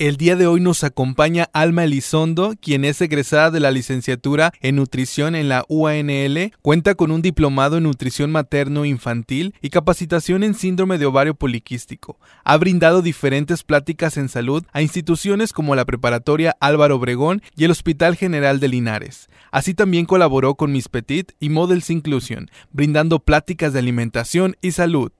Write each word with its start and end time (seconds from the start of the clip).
El 0.00 0.16
día 0.16 0.34
de 0.34 0.46
hoy 0.46 0.62
nos 0.62 0.82
acompaña 0.82 1.50
Alma 1.52 1.84
Elizondo, 1.84 2.54
quien 2.58 2.86
es 2.86 3.02
egresada 3.02 3.50
de 3.50 3.60
la 3.60 3.70
licenciatura 3.70 4.50
en 4.62 4.76
nutrición 4.76 5.34
en 5.34 5.50
la 5.50 5.66
UANL, 5.68 6.54
cuenta 6.62 6.94
con 6.94 7.10
un 7.10 7.20
diplomado 7.20 7.76
en 7.76 7.82
nutrición 7.82 8.32
materno-infantil 8.32 9.54
y 9.60 9.68
capacitación 9.68 10.42
en 10.42 10.54
síndrome 10.54 10.96
de 10.96 11.04
ovario 11.04 11.34
poliquístico. 11.34 12.18
Ha 12.44 12.56
brindado 12.56 13.02
diferentes 13.02 13.62
pláticas 13.62 14.16
en 14.16 14.30
salud 14.30 14.64
a 14.72 14.80
instituciones 14.80 15.52
como 15.52 15.74
la 15.74 15.84
preparatoria 15.84 16.56
Álvaro 16.60 16.96
Obregón 16.96 17.42
y 17.54 17.64
el 17.64 17.70
Hospital 17.70 18.16
General 18.16 18.58
de 18.58 18.68
Linares. 18.68 19.28
Así 19.50 19.74
también 19.74 20.06
colaboró 20.06 20.54
con 20.54 20.72
Miss 20.72 20.88
Petit 20.88 21.32
y 21.40 21.50
Models 21.50 21.90
Inclusion, 21.90 22.50
brindando 22.72 23.18
pláticas 23.18 23.74
de 23.74 23.80
alimentación 23.80 24.56
y 24.62 24.72
salud. 24.72 25.12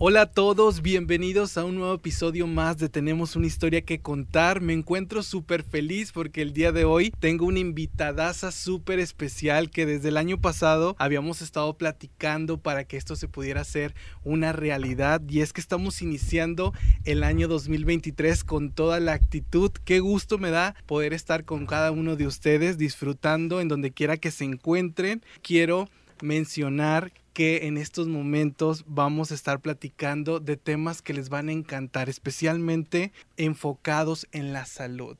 Hola 0.00 0.22
a 0.22 0.26
todos, 0.26 0.80
bienvenidos 0.80 1.58
a 1.58 1.64
un 1.64 1.74
nuevo 1.74 1.94
episodio 1.94 2.46
más 2.46 2.78
de 2.78 2.88
Tenemos 2.88 3.34
una 3.34 3.48
historia 3.48 3.80
que 3.80 3.98
contar. 3.98 4.60
Me 4.60 4.72
encuentro 4.72 5.24
súper 5.24 5.64
feliz 5.64 6.12
porque 6.12 6.40
el 6.40 6.52
día 6.52 6.70
de 6.70 6.84
hoy 6.84 7.12
tengo 7.18 7.46
una 7.46 7.58
invitadaza 7.58 8.52
súper 8.52 9.00
especial 9.00 9.70
que 9.70 9.86
desde 9.86 10.10
el 10.10 10.16
año 10.16 10.40
pasado 10.40 10.94
habíamos 11.00 11.42
estado 11.42 11.76
platicando 11.76 12.58
para 12.58 12.84
que 12.84 12.96
esto 12.96 13.16
se 13.16 13.26
pudiera 13.26 13.62
hacer 13.62 13.92
una 14.22 14.52
realidad 14.52 15.20
y 15.28 15.40
es 15.40 15.52
que 15.52 15.60
estamos 15.60 16.00
iniciando 16.00 16.72
el 17.02 17.24
año 17.24 17.48
2023 17.48 18.44
con 18.44 18.70
toda 18.70 19.00
la 19.00 19.14
actitud. 19.14 19.72
Qué 19.84 19.98
gusto 19.98 20.38
me 20.38 20.50
da 20.50 20.76
poder 20.86 21.12
estar 21.12 21.44
con 21.44 21.66
cada 21.66 21.90
uno 21.90 22.14
de 22.14 22.28
ustedes 22.28 22.78
disfrutando 22.78 23.60
en 23.60 23.66
donde 23.66 23.90
quiera 23.90 24.16
que 24.16 24.30
se 24.30 24.44
encuentren. 24.44 25.24
Quiero 25.42 25.88
mencionar 26.22 27.12
que 27.38 27.68
en 27.68 27.76
estos 27.76 28.08
momentos 28.08 28.82
vamos 28.88 29.30
a 29.30 29.36
estar 29.36 29.60
platicando 29.60 30.40
de 30.40 30.56
temas 30.56 31.02
que 31.02 31.14
les 31.14 31.28
van 31.28 31.48
a 31.48 31.52
encantar, 31.52 32.08
especialmente 32.08 33.12
enfocados 33.36 34.26
en 34.32 34.52
la 34.52 34.66
salud. 34.66 35.16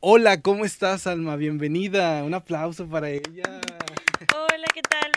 Hola, 0.00 0.40
¿cómo 0.40 0.64
estás, 0.64 1.06
Alma? 1.06 1.36
Bienvenida. 1.36 2.24
Un 2.24 2.32
aplauso 2.32 2.88
para 2.88 3.10
ella. 3.10 3.60
Hola, 4.34 4.64
¿qué 4.72 4.80
tal? 4.80 5.09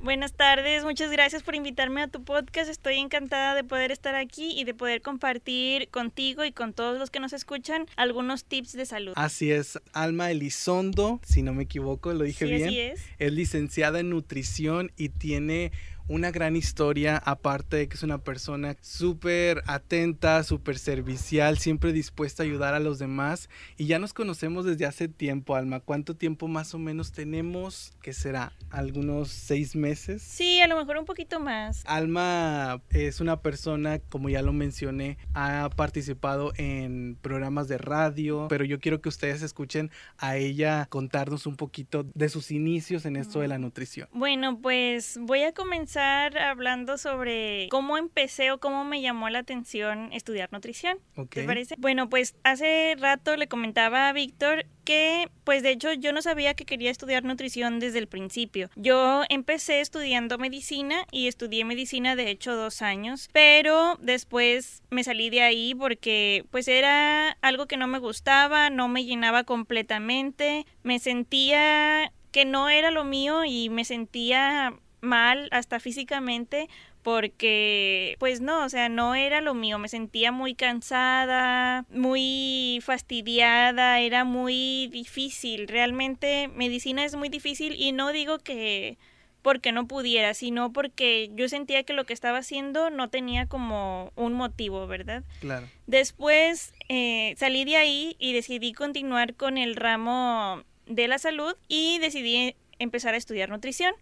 Buenas 0.00 0.32
tardes, 0.32 0.84
muchas 0.84 1.10
gracias 1.10 1.42
por 1.42 1.56
invitarme 1.56 2.02
a 2.02 2.06
tu 2.08 2.22
podcast. 2.22 2.70
Estoy 2.70 2.98
encantada 2.98 3.56
de 3.56 3.64
poder 3.64 3.90
estar 3.90 4.14
aquí 4.14 4.52
y 4.58 4.62
de 4.62 4.72
poder 4.72 5.02
compartir 5.02 5.88
contigo 5.88 6.44
y 6.44 6.52
con 6.52 6.72
todos 6.72 6.98
los 7.00 7.10
que 7.10 7.18
nos 7.18 7.32
escuchan 7.32 7.84
algunos 7.96 8.44
tips 8.44 8.74
de 8.74 8.86
salud. 8.86 9.12
Así 9.16 9.50
es, 9.50 9.80
Alma 9.92 10.30
Elizondo, 10.30 11.20
si 11.24 11.42
no 11.42 11.52
me 11.52 11.64
equivoco, 11.64 12.12
lo 12.12 12.22
dije 12.22 12.46
Sí, 12.46 12.52
bien. 12.52 12.68
así 12.68 12.78
es. 12.80 13.00
Es 13.18 13.32
licenciada 13.32 13.98
en 13.98 14.10
nutrición 14.10 14.92
y 14.96 15.08
tiene 15.08 15.72
una 16.08 16.30
gran 16.30 16.56
historia, 16.56 17.18
aparte 17.18 17.76
de 17.76 17.88
que 17.88 17.96
es 17.96 18.02
una 18.02 18.18
persona 18.18 18.76
súper 18.80 19.62
atenta, 19.66 20.42
súper 20.42 20.78
servicial, 20.78 21.58
siempre 21.58 21.92
dispuesta 21.92 22.42
a 22.42 22.46
ayudar 22.46 22.74
a 22.74 22.80
los 22.80 22.98
demás. 22.98 23.50
Y 23.76 23.86
ya 23.86 23.98
nos 23.98 24.14
conocemos 24.14 24.64
desde 24.64 24.86
hace 24.86 25.08
tiempo, 25.08 25.54
Alma. 25.54 25.80
¿Cuánto 25.80 26.16
tiempo 26.16 26.48
más 26.48 26.74
o 26.74 26.78
menos 26.78 27.12
tenemos? 27.12 27.92
¿Qué 28.00 28.12
será? 28.12 28.52
¿Algunos 28.70 29.28
seis 29.28 29.76
meses? 29.76 30.22
Sí, 30.22 30.60
a 30.60 30.66
lo 30.66 30.76
mejor 30.76 30.96
un 30.96 31.04
poquito 31.04 31.40
más. 31.40 31.82
Alma 31.86 32.80
es 32.90 33.20
una 33.20 33.40
persona, 33.40 33.98
como 33.98 34.30
ya 34.30 34.42
lo 34.42 34.52
mencioné, 34.52 35.18
ha 35.34 35.68
participado 35.76 36.52
en 36.56 37.18
programas 37.20 37.68
de 37.68 37.76
radio, 37.78 38.46
pero 38.48 38.64
yo 38.64 38.80
quiero 38.80 39.02
que 39.02 39.10
ustedes 39.10 39.42
escuchen 39.42 39.90
a 40.16 40.36
ella 40.36 40.86
contarnos 40.88 41.46
un 41.46 41.56
poquito 41.56 42.06
de 42.14 42.28
sus 42.30 42.50
inicios 42.50 43.04
en 43.04 43.16
esto 43.16 43.40
de 43.40 43.48
la 43.48 43.58
nutrición. 43.58 44.08
Bueno, 44.12 44.58
pues 44.60 45.18
voy 45.20 45.42
a 45.42 45.52
comenzar 45.52 45.97
hablando 45.98 46.98
sobre 46.98 47.68
cómo 47.70 47.98
empecé 47.98 48.50
o 48.50 48.58
cómo 48.58 48.84
me 48.84 49.00
llamó 49.00 49.28
la 49.28 49.40
atención 49.40 50.12
estudiar 50.12 50.52
nutrición. 50.52 50.98
¿Te 51.30 51.44
parece? 51.44 51.74
Bueno, 51.78 52.08
pues 52.08 52.36
hace 52.44 52.96
rato 52.98 53.36
le 53.36 53.48
comentaba 53.48 54.08
a 54.08 54.12
Víctor 54.12 54.66
que, 54.84 55.28
pues 55.44 55.62
de 55.62 55.70
hecho 55.70 55.92
yo 55.92 56.12
no 56.12 56.22
sabía 56.22 56.54
que 56.54 56.64
quería 56.64 56.90
estudiar 56.90 57.24
nutrición 57.24 57.78
desde 57.78 57.98
el 57.98 58.08
principio. 58.08 58.70
Yo 58.76 59.22
empecé 59.28 59.80
estudiando 59.80 60.38
medicina 60.38 61.04
y 61.10 61.28
estudié 61.28 61.64
medicina 61.64 62.16
de 62.16 62.30
hecho 62.30 62.56
dos 62.56 62.80
años, 62.80 63.28
pero 63.32 63.96
después 64.00 64.82
me 64.90 65.04
salí 65.04 65.28
de 65.30 65.42
ahí 65.42 65.74
porque 65.74 66.44
pues 66.50 66.68
era 66.68 67.36
algo 67.42 67.66
que 67.66 67.76
no 67.76 67.86
me 67.86 67.98
gustaba, 67.98 68.70
no 68.70 68.88
me 68.88 69.04
llenaba 69.04 69.44
completamente, 69.44 70.66
me 70.82 70.98
sentía 70.98 72.12
que 72.30 72.44
no 72.44 72.68
era 72.68 72.90
lo 72.90 73.04
mío 73.04 73.44
y 73.44 73.68
me 73.70 73.84
sentía 73.84 74.74
mal 75.00 75.48
hasta 75.52 75.80
físicamente 75.80 76.68
porque 77.02 78.16
pues 78.18 78.40
no, 78.40 78.64
o 78.64 78.68
sea, 78.68 78.88
no 78.88 79.14
era 79.14 79.40
lo 79.40 79.54
mío, 79.54 79.78
me 79.78 79.88
sentía 79.88 80.32
muy 80.32 80.54
cansada, 80.54 81.86
muy 81.90 82.80
fastidiada, 82.82 84.00
era 84.00 84.24
muy 84.24 84.88
difícil, 84.92 85.68
realmente 85.68 86.48
medicina 86.48 87.04
es 87.04 87.16
muy 87.16 87.28
difícil 87.28 87.74
y 87.76 87.92
no 87.92 88.12
digo 88.12 88.38
que 88.38 88.98
porque 89.42 89.72
no 89.72 89.86
pudiera, 89.86 90.34
sino 90.34 90.72
porque 90.72 91.30
yo 91.34 91.48
sentía 91.48 91.82
que 91.84 91.92
lo 91.92 92.04
que 92.04 92.12
estaba 92.12 92.38
haciendo 92.38 92.90
no 92.90 93.08
tenía 93.08 93.46
como 93.46 94.12
un 94.14 94.34
motivo, 94.34 94.86
¿verdad? 94.86 95.22
Claro. 95.40 95.66
Después 95.86 96.74
eh, 96.88 97.34
salí 97.38 97.64
de 97.64 97.76
ahí 97.76 98.16
y 98.18 98.32
decidí 98.32 98.72
continuar 98.72 99.34
con 99.34 99.56
el 99.56 99.76
ramo 99.76 100.64
de 100.86 101.08
la 101.08 101.18
salud 101.18 101.54
y 101.68 101.98
decidí 102.00 102.56
empezar 102.78 103.14
a 103.14 103.16
estudiar 103.16 103.48
nutrición. 103.48 103.94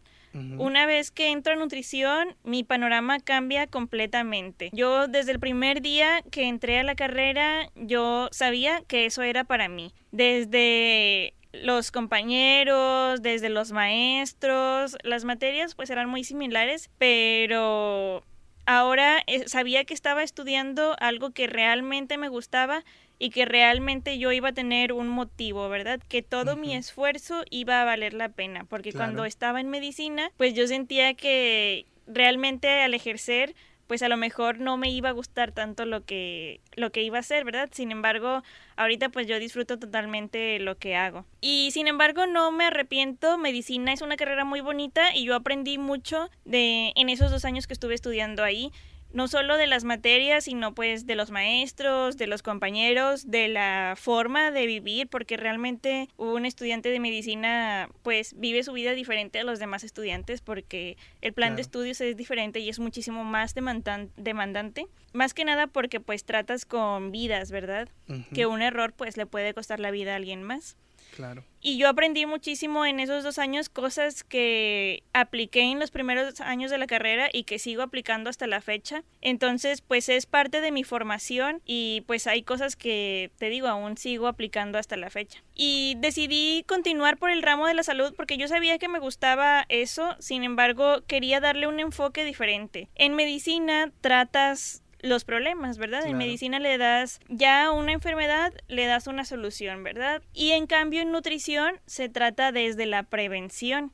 Una 0.58 0.86
vez 0.86 1.10
que 1.10 1.30
entro 1.30 1.52
a 1.52 1.56
nutrición, 1.56 2.36
mi 2.44 2.64
panorama 2.64 3.20
cambia 3.20 3.66
completamente. 3.66 4.70
Yo 4.72 5.08
desde 5.08 5.32
el 5.32 5.41
primer 5.41 5.82
día 5.82 6.22
que 6.30 6.48
entré 6.48 6.78
a 6.78 6.82
la 6.82 6.94
carrera, 6.94 7.70
yo 7.74 8.28
sabía 8.32 8.82
que 8.86 9.06
eso 9.06 9.22
era 9.22 9.44
para 9.44 9.69
mí. 9.69 9.92
Desde 10.12 11.34
los 11.52 11.91
compañeros, 11.91 13.22
desde 13.22 13.48
los 13.48 13.72
maestros, 13.72 14.96
las 15.02 15.25
materias 15.25 15.75
pues 15.75 15.91
eran 15.91 16.08
muy 16.08 16.25
similares, 16.25 16.91
pero 16.98 18.22
ahora 18.66 19.22
eh, 19.26 19.48
sabía 19.48 19.84
que 19.84 19.94
estaba 19.94 20.22
estudiando 20.22 20.96
algo 20.98 21.30
que 21.30 21.46
realmente 21.46 22.19
me 22.19 22.28
gustaba 22.28 22.84
y 23.19 23.31
que 23.31 23.44
realmente 23.44 24.19
yo 24.19 24.32
iba 24.32 24.50
a 24.50 24.53
tener 24.54 24.93
un 24.93 25.09
motivo, 25.09 25.69
¿verdad? 25.69 26.00
Que 26.09 26.22
todo 26.22 26.56
mi 26.56 26.75
esfuerzo 26.75 27.44
iba 27.50 27.81
a 27.81 27.84
valer 27.84 28.15
la 28.15 28.28
pena, 28.28 28.65
porque 28.65 28.91
Claro. 28.93 29.06
cuando 29.06 29.25
estaba 29.25 29.60
en 29.60 29.69
medicina, 29.69 30.31
pues 30.37 30.54
yo 30.54 30.66
sentía 30.66 31.15
que 31.15 31.87
realmente 32.06 32.69
al 32.82 32.94
ejercer 32.94 33.55
pues 33.87 34.03
a 34.03 34.09
lo 34.09 34.16
mejor 34.16 34.59
no 34.59 34.76
me 34.76 34.91
iba 34.91 35.10
a 35.10 35.12
gustar 35.12 35.53
tanto 35.53 35.84
lo 35.84 36.05
que 36.05 36.60
lo 36.75 36.91
que 36.91 37.03
iba 37.03 37.19
a 37.19 37.21
hacer, 37.21 37.44
¿verdad? 37.44 37.69
Sin 37.72 37.93
embargo, 37.93 38.43
ahorita 38.76 39.10
pues 39.10 39.28
yo 39.28 39.38
disfruto 39.38 39.78
totalmente 39.78 40.59
lo 40.59 40.76
que 40.76 40.97
hago. 40.97 41.25
Y 41.41 41.71
sin 41.72 41.87
embargo, 41.87 42.26
no 42.26 42.50
me 42.50 42.65
arrepiento, 42.65 43.38
medicina 43.38 43.93
es 43.93 44.03
una 44.03 44.16
carrera 44.16 44.44
muy 44.44 44.60
bonita 44.60 45.15
y 45.15 45.25
yo 45.25 45.37
aprendí 45.37 45.78
mucho 45.78 46.31
de 46.44 46.93
en 46.97 47.09
esos 47.09 47.31
dos 47.31 47.44
años 47.44 47.69
que 47.69 47.75
estuve 47.75 47.94
estudiando 47.94 48.43
ahí 48.43 48.72
no 49.12 49.28
solo 49.28 49.56
de 49.56 49.67
las 49.67 49.84
materias, 49.84 50.44
sino 50.44 50.75
pues 50.75 51.06
de 51.06 51.15
los 51.15 51.31
maestros, 51.31 52.17
de 52.17 52.27
los 52.27 52.43
compañeros, 52.43 53.31
de 53.31 53.49
la 53.49 53.94
forma 53.97 54.50
de 54.50 54.67
vivir, 54.67 55.09
porque 55.09 55.37
realmente 55.37 56.09
un 56.17 56.44
estudiante 56.44 56.91
de 56.91 57.00
medicina 57.00 57.89
pues 58.03 58.34
vive 58.39 58.62
su 58.62 58.72
vida 58.72 58.93
diferente 58.93 59.39
a 59.41 59.44
los 59.44 59.59
demás 59.59 59.84
estudiantes 59.84 60.41
porque 60.43 60.97
el 61.22 61.33
plan 61.33 61.56
de 61.56 61.62
estudios 61.62 62.00
es 62.00 62.17
diferente 62.17 62.61
y 62.61 62.69
es 62.69 62.78
muchísimo 62.78 63.25
más 63.25 63.55
demandan- 63.55 64.11
demandante. 64.17 64.87
Más 65.12 65.33
que 65.33 65.44
nada 65.44 65.67
porque 65.67 66.00
pues 66.00 66.25
tratas 66.25 66.65
con 66.67 67.11
vidas, 67.11 67.50
¿verdad? 67.50 67.88
Que 68.34 68.47
un 68.47 68.61
error 68.61 68.93
pues 68.93 69.17
le 69.17 69.25
puede 69.27 69.55
costar 69.55 69.81
la 69.81 69.91
vida 69.91 70.12
a 70.12 70.17
alguien 70.17 70.43
más. 70.43 70.77
Claro. 71.16 71.44
Y 71.62 71.78
yo 71.78 71.88
aprendí 71.88 72.27
muchísimo 72.27 72.84
en 72.84 73.00
esos 73.00 73.25
dos 73.25 73.38
años 73.38 73.71
cosas 73.71 74.22
que 74.22 75.03
apliqué 75.15 75.62
en 75.62 75.81
los 75.81 75.91
primeros 75.91 76.43
años 76.43 76.71
de 76.71 76.77
la 76.77 76.87
carrera 76.87 77.31
y 77.32 77.44
que 77.44 77.59
sigo 77.59 77.82
aplicando 77.82 78.28
hasta 78.28 78.47
la 78.47 78.60
fecha. 78.60 79.03
Entonces, 79.22 79.81
pues 79.81 80.10
es 80.10 80.26
parte 80.26 80.60
de 80.60 80.71
mi 80.72 80.84
formación 80.84 81.62
y 81.65 82.05
pues 82.06 82.26
hay 82.26 82.43
cosas 82.43 82.76
que, 82.76 83.31
te 83.38 83.49
digo, 83.49 83.66
aún 83.66 83.96
sigo 83.96 84.29
aplicando 84.29 84.76
hasta 84.76 84.99
la 84.99 85.08
fecha. 85.08 85.43
Y 85.55 85.96
decidí 86.00 86.64
continuar 86.69 87.17
por 87.17 87.31
el 87.31 87.43
ramo 87.43 87.67
de 87.67 87.73
la 87.73 87.82
salud 87.82 88.12
porque 88.14 88.37
yo 88.37 88.46
sabía 88.46 88.76
que 88.76 88.88
me 88.88 88.99
gustaba 88.99 89.64
eso, 89.70 90.17
sin 90.19 90.44
embargo, 90.44 91.02
quería 91.06 91.40
darle 91.40 91.67
un 91.67 91.81
enfoque 91.81 92.25
diferente. 92.25 92.90
En 92.94 93.14
medicina 93.14 93.90
tratas 94.02 94.82
los 95.00 95.25
problemas, 95.25 95.78
¿verdad? 95.78 96.06
En 96.06 96.16
medicina 96.16 96.58
le 96.58 96.78
das 96.78 97.20
ya 97.28 97.70
una 97.70 97.93
enfermedad, 97.93 98.52
le 98.69 98.87
das 98.87 99.06
una 99.06 99.25
solución, 99.25 99.82
¿verdad? 99.82 100.22
Y 100.32 100.52
en 100.52 100.66
cambio 100.66 101.02
en 101.02 101.12
nutrición 101.12 101.81
se 101.87 102.08
trata 102.08 102.52
desde 102.52 102.87
la 102.87 103.02
prevención. 103.04 103.93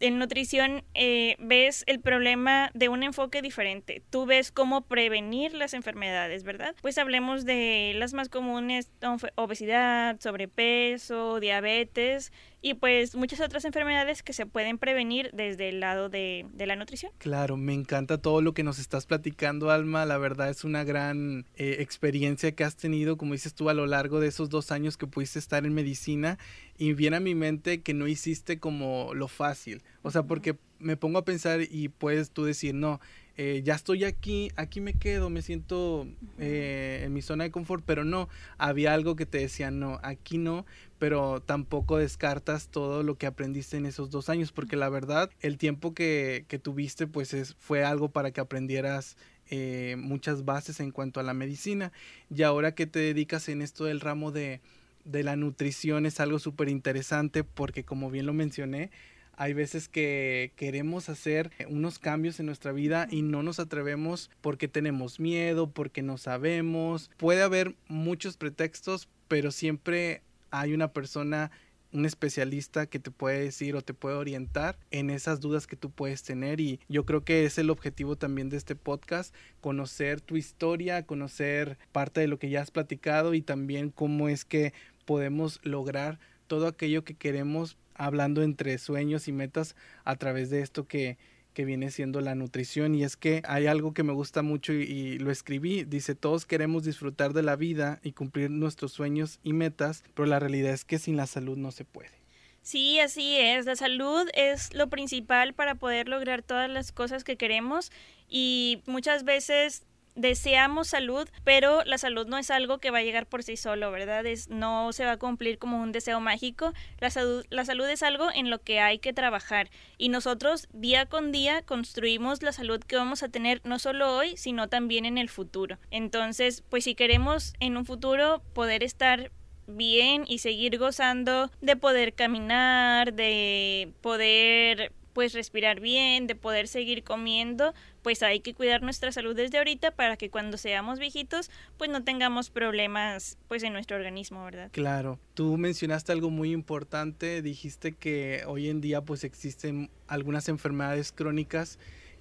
En 0.00 0.18
nutrición 0.18 0.82
eh, 0.94 1.36
ves 1.38 1.84
el 1.86 2.00
problema 2.00 2.70
de 2.74 2.88
un 2.88 3.04
enfoque 3.04 3.42
diferente. 3.42 4.02
Tú 4.10 4.26
ves 4.26 4.50
cómo 4.50 4.82
prevenir 4.82 5.54
las 5.54 5.72
enfermedades, 5.72 6.42
¿verdad? 6.42 6.74
Pues 6.82 6.98
hablemos 6.98 7.44
de 7.44 7.92
las 7.94 8.12
más 8.12 8.28
comunes, 8.28 8.90
obesidad, 9.36 10.20
sobrepeso, 10.20 11.38
diabetes. 11.38 12.32
Y 12.64 12.72
pues 12.72 13.14
muchas 13.14 13.40
otras 13.40 13.66
enfermedades 13.66 14.22
que 14.22 14.32
se 14.32 14.46
pueden 14.46 14.78
prevenir 14.78 15.28
desde 15.34 15.68
el 15.68 15.80
lado 15.80 16.08
de, 16.08 16.46
la 16.56 16.76
nutrición. 16.76 17.12
Claro, 17.18 17.58
me 17.58 17.74
encanta 17.74 18.16
todo 18.16 18.40
lo 18.40 18.54
que 18.54 18.62
nos 18.62 18.78
estás 18.78 19.04
platicando, 19.04 19.70
Alma. 19.70 20.06
La 20.06 20.16
verdad 20.16 20.48
es 20.48 20.64
una 20.64 20.82
gran 20.82 21.44
eh, 21.56 21.76
experiencia 21.80 22.52
que 22.52 22.64
has 22.64 22.76
tenido, 22.76 23.18
como 23.18 23.34
dices 23.34 23.52
tú, 23.52 23.68
a 23.68 23.74
lo 23.74 23.86
largo 23.86 24.18
de 24.18 24.28
esos 24.28 24.48
dos 24.48 24.72
años 24.72 24.96
que 24.96 25.06
pudiste 25.06 25.38
estar 25.38 25.66
en 25.66 25.74
medicina 25.74 26.38
y 26.78 26.94
viene 26.94 27.18
a 27.18 27.20
mi 27.20 27.34
mente 27.34 27.82
que 27.82 27.92
no 27.92 28.08
hiciste 28.08 28.58
como 28.58 29.12
lo 29.12 29.28
fácil. 29.28 29.82
O 30.00 30.10
sea, 30.10 30.22
porque 30.22 30.56
me 30.78 30.96
pongo 30.96 31.18
a 31.18 31.24
pensar 31.26 31.60
y 31.60 31.88
puedes 31.88 32.30
tú 32.30 32.44
decir, 32.44 32.74
no, 32.74 32.98
eh, 33.36 33.62
ya 33.64 33.74
estoy 33.74 34.04
aquí, 34.04 34.50
aquí 34.54 34.80
me 34.80 34.94
quedo, 34.94 35.28
me 35.28 35.42
siento 35.42 36.06
eh, 36.38 37.02
en 37.04 37.12
mi 37.12 37.20
zona 37.20 37.44
de 37.44 37.50
confort, 37.50 37.82
pero 37.84 38.04
no, 38.04 38.28
había 38.58 38.94
algo 38.94 39.16
que 39.16 39.26
te 39.26 39.38
decía, 39.38 39.72
no, 39.72 39.98
aquí 40.04 40.38
no, 40.38 40.66
pero 41.04 41.42
tampoco 41.42 41.98
descartas 41.98 42.68
todo 42.68 43.02
lo 43.02 43.18
que 43.18 43.26
aprendiste 43.26 43.76
en 43.76 43.84
esos 43.84 44.08
dos 44.08 44.30
años, 44.30 44.52
porque 44.52 44.74
la 44.74 44.88
verdad, 44.88 45.28
el 45.40 45.58
tiempo 45.58 45.92
que, 45.92 46.46
que 46.48 46.58
tuviste, 46.58 47.06
pues 47.06 47.34
es, 47.34 47.56
fue 47.58 47.84
algo 47.84 48.08
para 48.08 48.30
que 48.30 48.40
aprendieras 48.40 49.18
eh, 49.50 49.96
muchas 49.98 50.46
bases 50.46 50.80
en 50.80 50.92
cuanto 50.92 51.20
a 51.20 51.22
la 51.22 51.34
medicina, 51.34 51.92
y 52.34 52.42
ahora 52.42 52.74
que 52.74 52.86
te 52.86 53.00
dedicas 53.00 53.50
en 53.50 53.60
esto 53.60 53.84
del 53.84 54.00
ramo 54.00 54.32
de, 54.32 54.62
de 55.04 55.22
la 55.24 55.36
nutrición 55.36 56.06
es 56.06 56.20
algo 56.20 56.38
súper 56.38 56.70
interesante, 56.70 57.44
porque 57.44 57.84
como 57.84 58.10
bien 58.10 58.24
lo 58.24 58.32
mencioné, 58.32 58.90
hay 59.36 59.52
veces 59.52 59.88
que 59.88 60.52
queremos 60.56 61.10
hacer 61.10 61.50
unos 61.68 61.98
cambios 61.98 62.40
en 62.40 62.46
nuestra 62.46 62.72
vida 62.72 63.08
y 63.10 63.20
no 63.20 63.42
nos 63.42 63.60
atrevemos 63.60 64.30
porque 64.40 64.68
tenemos 64.68 65.20
miedo, 65.20 65.68
porque 65.68 66.00
no 66.00 66.16
sabemos. 66.16 67.10
Puede 67.18 67.42
haber 67.42 67.74
muchos 67.88 68.38
pretextos, 68.38 69.10
pero 69.28 69.50
siempre 69.50 70.22
hay 70.60 70.72
una 70.72 70.92
persona 70.92 71.50
un 71.94 72.04
especialista 72.04 72.86
que 72.86 72.98
te 72.98 73.12
puede 73.12 73.44
decir 73.44 73.76
o 73.76 73.82
te 73.82 73.94
puede 73.94 74.16
orientar 74.16 74.76
en 74.90 75.10
esas 75.10 75.40
dudas 75.40 75.68
que 75.68 75.76
tú 75.76 75.90
puedes 75.90 76.24
tener. 76.24 76.60
Y 76.60 76.80
yo 76.88 77.06
creo 77.06 77.24
que 77.24 77.44
es 77.44 77.56
el 77.56 77.70
objetivo 77.70 78.16
también 78.16 78.48
de 78.50 78.56
este 78.56 78.74
podcast, 78.74 79.32
conocer 79.60 80.20
tu 80.20 80.36
historia, 80.36 81.06
conocer 81.06 81.78
parte 81.92 82.20
de 82.20 82.26
lo 82.26 82.40
que 82.40 82.50
ya 82.50 82.62
has 82.62 82.72
platicado 82.72 83.32
y 83.32 83.42
también 83.42 83.90
cómo 83.90 84.28
es 84.28 84.44
que 84.44 84.72
podemos 85.04 85.60
lograr 85.62 86.18
todo 86.48 86.66
aquello 86.66 87.04
que 87.04 87.14
queremos 87.14 87.76
hablando 87.94 88.42
entre 88.42 88.76
sueños 88.78 89.28
y 89.28 89.32
metas 89.32 89.76
a 90.02 90.16
través 90.16 90.50
de 90.50 90.62
esto 90.62 90.88
que, 90.88 91.16
que 91.54 91.64
viene 91.64 91.90
siendo 91.90 92.20
la 92.20 92.34
nutrición 92.34 92.94
y 92.94 93.04
es 93.04 93.16
que 93.16 93.42
hay 93.46 93.66
algo 93.66 93.94
que 93.94 94.02
me 94.02 94.12
gusta 94.12 94.42
mucho 94.42 94.72
y, 94.72 95.18
lo 95.18 95.30
escribí, 95.30 95.84
dice 95.84 96.14
todos 96.14 96.44
queremos 96.44 96.84
disfrutar 96.84 97.32
de 97.32 97.42
la 97.42 97.56
vida 97.56 98.00
y 98.02 98.12
cumplir 98.12 98.50
nuestros 98.50 98.92
sueños 98.92 99.40
y 99.42 99.52
metas, 99.52 100.04
pero 100.14 100.26
la 100.26 100.40
realidad 100.40 100.72
es 100.72 100.84
que 100.84 100.98
sin 100.98 101.16
la 101.16 101.26
salud 101.26 101.56
no 101.56 101.70
se 101.70 101.84
puede. 101.84 102.12
Sí, 102.60 102.98
así 102.98 103.36
es, 103.36 103.66
la 103.66 103.76
salud 103.76 104.28
es 104.34 104.74
lo 104.74 104.88
principal 104.88 105.54
para 105.54 105.74
poder 105.74 106.08
lograr 106.08 106.42
todas 106.42 106.68
las 106.68 106.92
cosas 106.92 107.22
que 107.22 107.36
queremos 107.36 107.92
y 108.28 108.82
muchas 108.86 109.24
veces 109.24 109.84
deseamos 110.14 110.88
salud, 110.88 111.28
pero 111.44 111.82
la 111.84 111.98
salud 111.98 112.26
no 112.26 112.38
es 112.38 112.50
algo 112.50 112.78
que 112.78 112.90
va 112.90 112.98
a 112.98 113.02
llegar 113.02 113.26
por 113.26 113.42
sí 113.42 113.56
solo, 113.56 113.90
¿verdad? 113.90 114.24
Es, 114.26 114.48
no 114.48 114.92
se 114.92 115.04
va 115.04 115.12
a 115.12 115.16
cumplir 115.18 115.58
como 115.58 115.80
un 115.80 115.92
deseo 115.92 116.20
mágico. 116.20 116.72
La 117.00 117.10
salud, 117.10 117.44
la 117.50 117.64
salud 117.64 117.88
es 117.88 118.02
algo 118.02 118.28
en 118.32 118.50
lo 118.50 118.62
que 118.62 118.80
hay 118.80 118.98
que 118.98 119.12
trabajar 119.12 119.70
y 119.98 120.08
nosotros 120.08 120.68
día 120.72 121.06
con 121.06 121.32
día 121.32 121.62
construimos 121.62 122.42
la 122.42 122.52
salud 122.52 122.80
que 122.80 122.96
vamos 122.96 123.22
a 123.22 123.28
tener 123.28 123.60
no 123.64 123.78
solo 123.78 124.16
hoy, 124.16 124.36
sino 124.36 124.68
también 124.68 125.04
en 125.04 125.18
el 125.18 125.28
futuro. 125.28 125.78
Entonces, 125.90 126.62
pues 126.68 126.84
si 126.84 126.94
queremos 126.94 127.54
en 127.60 127.76
un 127.76 127.84
futuro 127.84 128.42
poder 128.52 128.82
estar 128.82 129.30
bien 129.66 130.24
y 130.28 130.38
seguir 130.38 130.78
gozando 130.78 131.50
de 131.60 131.76
poder 131.76 132.14
caminar, 132.14 133.14
de 133.14 133.92
poder 134.02 134.92
pues 135.14 135.32
respirar 135.32 135.80
bien, 135.80 136.26
de 136.26 136.34
poder 136.34 136.68
seguir 136.68 137.04
comiendo, 137.04 137.72
pues 138.02 138.22
hay 138.22 138.40
que 138.40 138.52
cuidar 138.52 138.82
nuestra 138.82 139.12
salud 139.12 139.34
desde 139.34 139.58
ahorita 139.58 139.92
para 139.92 140.16
que 140.16 140.28
cuando 140.28 140.58
seamos 140.58 140.98
viejitos 140.98 141.50
pues 141.78 141.88
no 141.88 142.04
tengamos 142.04 142.50
problemas 142.50 143.38
pues 143.48 143.62
en 143.62 143.72
nuestro 143.72 143.96
organismo, 143.96 144.44
¿verdad? 144.44 144.68
Claro, 144.72 145.18
tú 145.32 145.56
mencionaste 145.56 146.12
algo 146.12 146.28
muy 146.28 146.52
importante, 146.52 147.40
dijiste 147.40 147.92
que 147.92 148.42
hoy 148.46 148.68
en 148.68 148.80
día 148.80 149.00
pues 149.00 149.24
existen 149.24 149.88
algunas 150.08 150.48
enfermedades 150.48 151.12
crónicas 151.12 151.78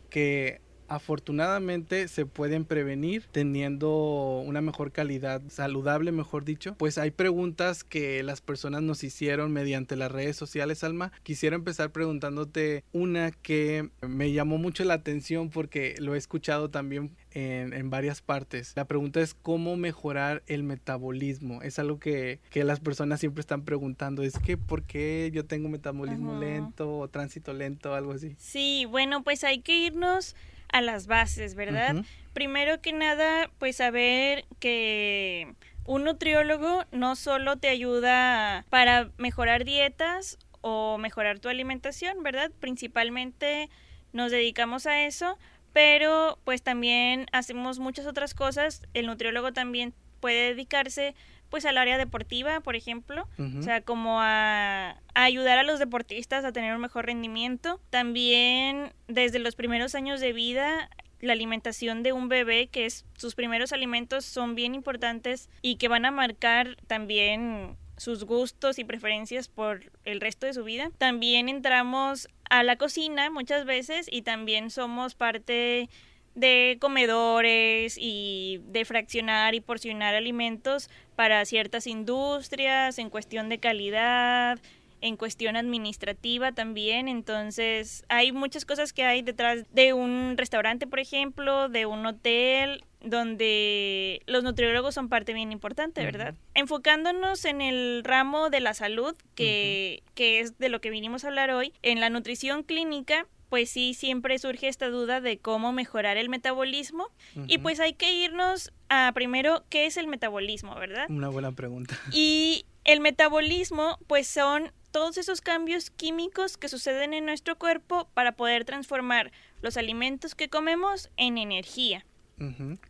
que 0.10 0.62
afortunadamente 0.94 2.08
se 2.08 2.26
pueden 2.28 2.66
prevenir 2.66 3.26
teniendo 3.32 4.44
una 4.46 4.62
mejor 4.62 4.92
calidad 4.92 5.42
saludable, 5.50 6.12
mejor 6.12 6.46
dicho. 6.46 6.76
Pues 6.78 7.00
hay 7.00 7.10
preguntas 7.10 7.84
que 7.84 8.22
las 8.22 8.42
personas 8.42 8.84
nos 8.84 9.04
hicieron 9.04 9.52
mediante 9.52 9.96
las 9.96 10.12
redes 10.12 10.38
sociales, 10.38 10.84
Alma. 10.84 11.12
Quisiera 11.24 11.56
empezar 11.56 11.92
preguntándote 11.92 12.84
una 12.92 13.32
que 13.32 13.90
me 14.02 14.32
llamó 14.34 14.58
mucho 14.58 14.84
la 14.84 14.94
atención 14.94 15.50
porque 15.50 15.96
lo 15.98 16.14
he 16.14 16.18
escuchado 16.18 16.70
también 16.70 17.16
en, 17.32 17.90
varias 17.90 18.22
partes. 18.22 18.74
La 18.76 18.86
pregunta 18.86 19.20
es 19.20 19.34
cómo 19.34 19.76
mejorar 19.76 20.44
el 20.46 20.64
metabolismo. 20.64 21.62
Es 21.64 21.80
algo 21.80 22.00
que, 22.00 22.40
las 22.54 22.80
personas 22.80 23.20
siempre 23.20 23.42
están 23.42 23.64
preguntando. 23.64 24.24
Es 24.24 24.38
que, 24.38 24.58
¿por 24.58 24.84
qué 24.84 25.32
yo 25.34 25.46
tengo 25.46 25.70
metabolismo 25.70 26.40
lento 26.40 27.00
o 27.00 27.08
tránsito 27.08 27.54
lento, 27.54 27.96
algo 27.96 28.12
así? 28.14 28.36
Sí, 28.38 28.86
bueno, 28.90 29.24
pues 29.24 29.44
hay 29.44 29.60
que 29.60 29.78
irnos 29.78 30.36
a 30.74 30.82
las 30.82 31.08
bases, 31.08 31.56
¿verdad? 31.56 32.04
Primero 32.34 32.82
que 32.82 32.92
nada, 32.92 33.50
pues 33.60 33.78
saber 33.78 34.44
que 34.60 35.54
un 35.86 36.04
nutriólogo 36.04 36.84
no 36.92 37.16
solo 37.16 37.58
te 37.58 37.70
ayuda 37.70 38.66
para 38.70 39.12
mejorar 39.18 39.66
dietas 39.66 40.40
o 40.62 40.98
mejorar 40.98 41.40
tu 41.40 41.48
alimentación, 41.48 42.24
¿verdad? 42.24 42.52
Principalmente 42.60 43.70
nos 44.14 44.32
dedicamos 44.32 44.88
a 44.88 45.06
eso, 45.06 45.38
pero 45.74 46.40
pues 46.44 46.64
también 46.64 47.28
hacemos 47.32 47.78
muchas 47.78 48.08
otras 48.08 48.34
cosas. 48.34 48.82
El 48.96 49.06
nutriólogo 49.06 49.54
también 49.54 49.94
puede 50.22 50.50
dedicarse 50.50 51.14
pues 51.54 51.66
al 51.66 51.78
área 51.78 52.00
deportiva, 52.00 52.62
por 52.62 52.76
ejemplo, 52.76 53.28
o 53.38 53.62
sea, 53.62 53.82
como 53.82 54.22
a, 54.22 54.98
ayudar 55.14 55.60
a 55.60 55.64
los 55.64 55.78
deportistas 55.78 56.44
a 56.46 56.52
tener 56.52 56.74
un 56.74 56.82
mejor 56.82 57.06
rendimiento. 57.06 57.80
También 57.92 58.92
desde 59.08 59.38
los 59.38 59.54
primeros 59.54 59.94
años 59.94 60.20
de 60.20 60.34
vida 60.34 60.90
la 61.20 61.34
alimentación 61.34 62.02
de 62.02 62.12
un 62.12 62.28
bebé, 62.28 62.70
que 62.70 62.88
es 62.88 63.06
sus 63.16 63.36
primeros 63.36 63.72
alimentos 63.72 64.26
son 64.26 64.56
bien 64.56 64.74
importantes 64.74 65.48
y 65.62 65.76
que 65.76 65.90
van 65.90 66.06
a 66.06 66.12
marcar 66.12 66.76
también 66.88 67.78
sus 67.98 68.24
gustos 68.24 68.80
y 68.80 68.84
preferencias 68.84 69.48
por 69.48 69.92
el 70.06 70.22
resto 70.22 70.48
de 70.48 70.56
su 70.56 70.64
vida. 70.64 70.90
También 70.98 71.50
entramos 71.50 72.30
a 72.50 72.64
la 72.64 72.78
cocina 72.78 73.30
muchas 73.30 73.66
veces 73.66 74.08
y 74.12 74.24
también 74.24 74.72
somos 74.72 75.14
parte 75.14 75.88
de 76.36 76.78
comedores 76.80 77.98
y 78.00 78.62
de 78.66 78.86
fraccionar 78.86 79.56
y 79.56 79.62
porcionar 79.62 80.16
alimentos 80.16 80.90
para 81.16 81.46
ciertas 81.46 81.88
industrias 81.88 82.98
en 82.98 83.10
cuestión 83.10 83.50
de 83.50 83.60
calidad, 83.60 84.60
en 85.02 85.18
cuestión 85.18 85.58
administrativa 85.58 86.54
también. 86.54 87.08
Entonces, 87.08 88.06
hay 88.08 88.32
muchas 88.32 88.66
cosas 88.66 88.94
que 88.94 89.04
hay 89.04 89.22
detrás 89.22 89.66
de 89.72 89.94
un 89.94 90.36
restaurante, 90.38 90.88
por 90.88 91.00
ejemplo, 91.00 91.70
de 91.70 91.86
un 91.86 92.06
hotel, 92.06 92.84
donde 93.02 94.22
los 94.28 94.44
nutriólogos 94.44 94.96
son 94.96 95.10
parte 95.10 95.34
bien 95.34 95.52
importante, 95.52 96.04
¿verdad? 96.06 96.36
Enfocándonos 96.54 97.44
en 97.44 97.60
el 97.62 98.02
ramo 98.06 98.50
de 98.50 98.62
la 98.62 98.74
salud, 98.74 99.14
que, 99.36 100.04
que 100.16 100.40
es 100.40 100.58
de 100.58 100.70
lo 100.70 100.80
que 100.80 100.90
vinimos 100.90 101.26
a 101.26 101.28
hablar 101.28 101.52
hoy, 101.52 101.74
en 101.82 102.00
la 102.00 102.10
nutrición 102.10 102.64
clínica, 102.64 103.28
pues 103.54 103.70
sí, 103.70 103.94
siempre 103.94 104.40
surge 104.40 104.68
esta 104.68 104.90
duda 104.90 105.22
de 105.22 105.38
cómo 105.38 105.74
mejorar 105.74 106.18
el 106.18 106.28
metabolismo. 106.28 107.12
Y 107.46 107.60
pues 107.60 107.80
hay 107.80 107.94
que 107.94 108.12
irnos 108.12 108.74
a 108.90 109.12
primero, 109.14 109.64
¿qué 109.70 109.86
es 109.86 109.96
el 109.98 110.08
metabolismo, 110.08 110.74
verdad? 110.74 111.06
Una 111.08 111.30
buena 111.30 111.52
pregunta. 111.52 111.96
Y 112.12 112.66
el 112.84 113.00
metabolismo, 113.00 114.00
pues 114.08 114.26
son 114.26 114.72
todos 114.90 115.20
esos 115.20 115.42
cambios 115.42 115.92
químicos 115.92 116.58
que 116.58 116.68
suceden 116.68 117.14
en 117.14 117.28
nuestro 117.28 117.56
cuerpo 117.60 118.10
para 118.16 118.32
poder 118.32 118.66
transformar 118.66 119.32
los 119.62 119.78
alimentos 119.78 120.34
que 120.34 120.50
comemos 120.50 121.12
en 121.16 121.38
energía. 121.38 122.08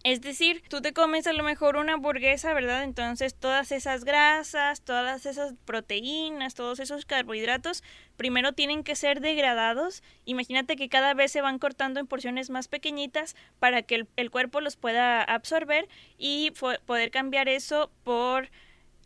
Es 0.03 0.22
decir, 0.22 0.63
tú 0.69 0.81
te 0.81 0.93
comes 0.93 1.27
a 1.27 1.33
lo 1.33 1.43
mejor 1.43 1.77
una 1.77 1.93
hamburguesa, 1.93 2.53
¿verdad? 2.53 2.83
Entonces 2.83 3.36
todas 3.36 3.72
esas 3.72 4.03
grasas, 4.03 4.81
todas 4.81 5.25
esas 5.25 5.53
proteínas, 5.65 6.55
todos 6.55 6.79
esos 6.79 7.05
carbohidratos, 7.05 7.83
primero 8.17 8.53
tienen 8.53 8.83
que 8.83 8.95
ser 8.95 9.22
degradados. 9.22 10.03
Imagínate 10.25 10.75
que 10.75 10.89
cada 10.89 11.13
vez 11.13 11.31
se 11.31 11.41
van 11.41 11.60
cortando 11.60 12.00
en 12.00 12.07
porciones 12.07 12.50
más 12.50 12.67
pequeñitas 12.67 13.36
para 13.60 13.81
que 13.81 14.07
el, 14.15 14.31
cuerpo 14.31 14.62
los 14.62 14.75
pueda 14.75 15.24
absorber 15.24 15.88
y 16.17 16.51
poder 16.86 17.12
cambiar 17.12 17.50
eso 17.50 17.91
por 18.03 18.50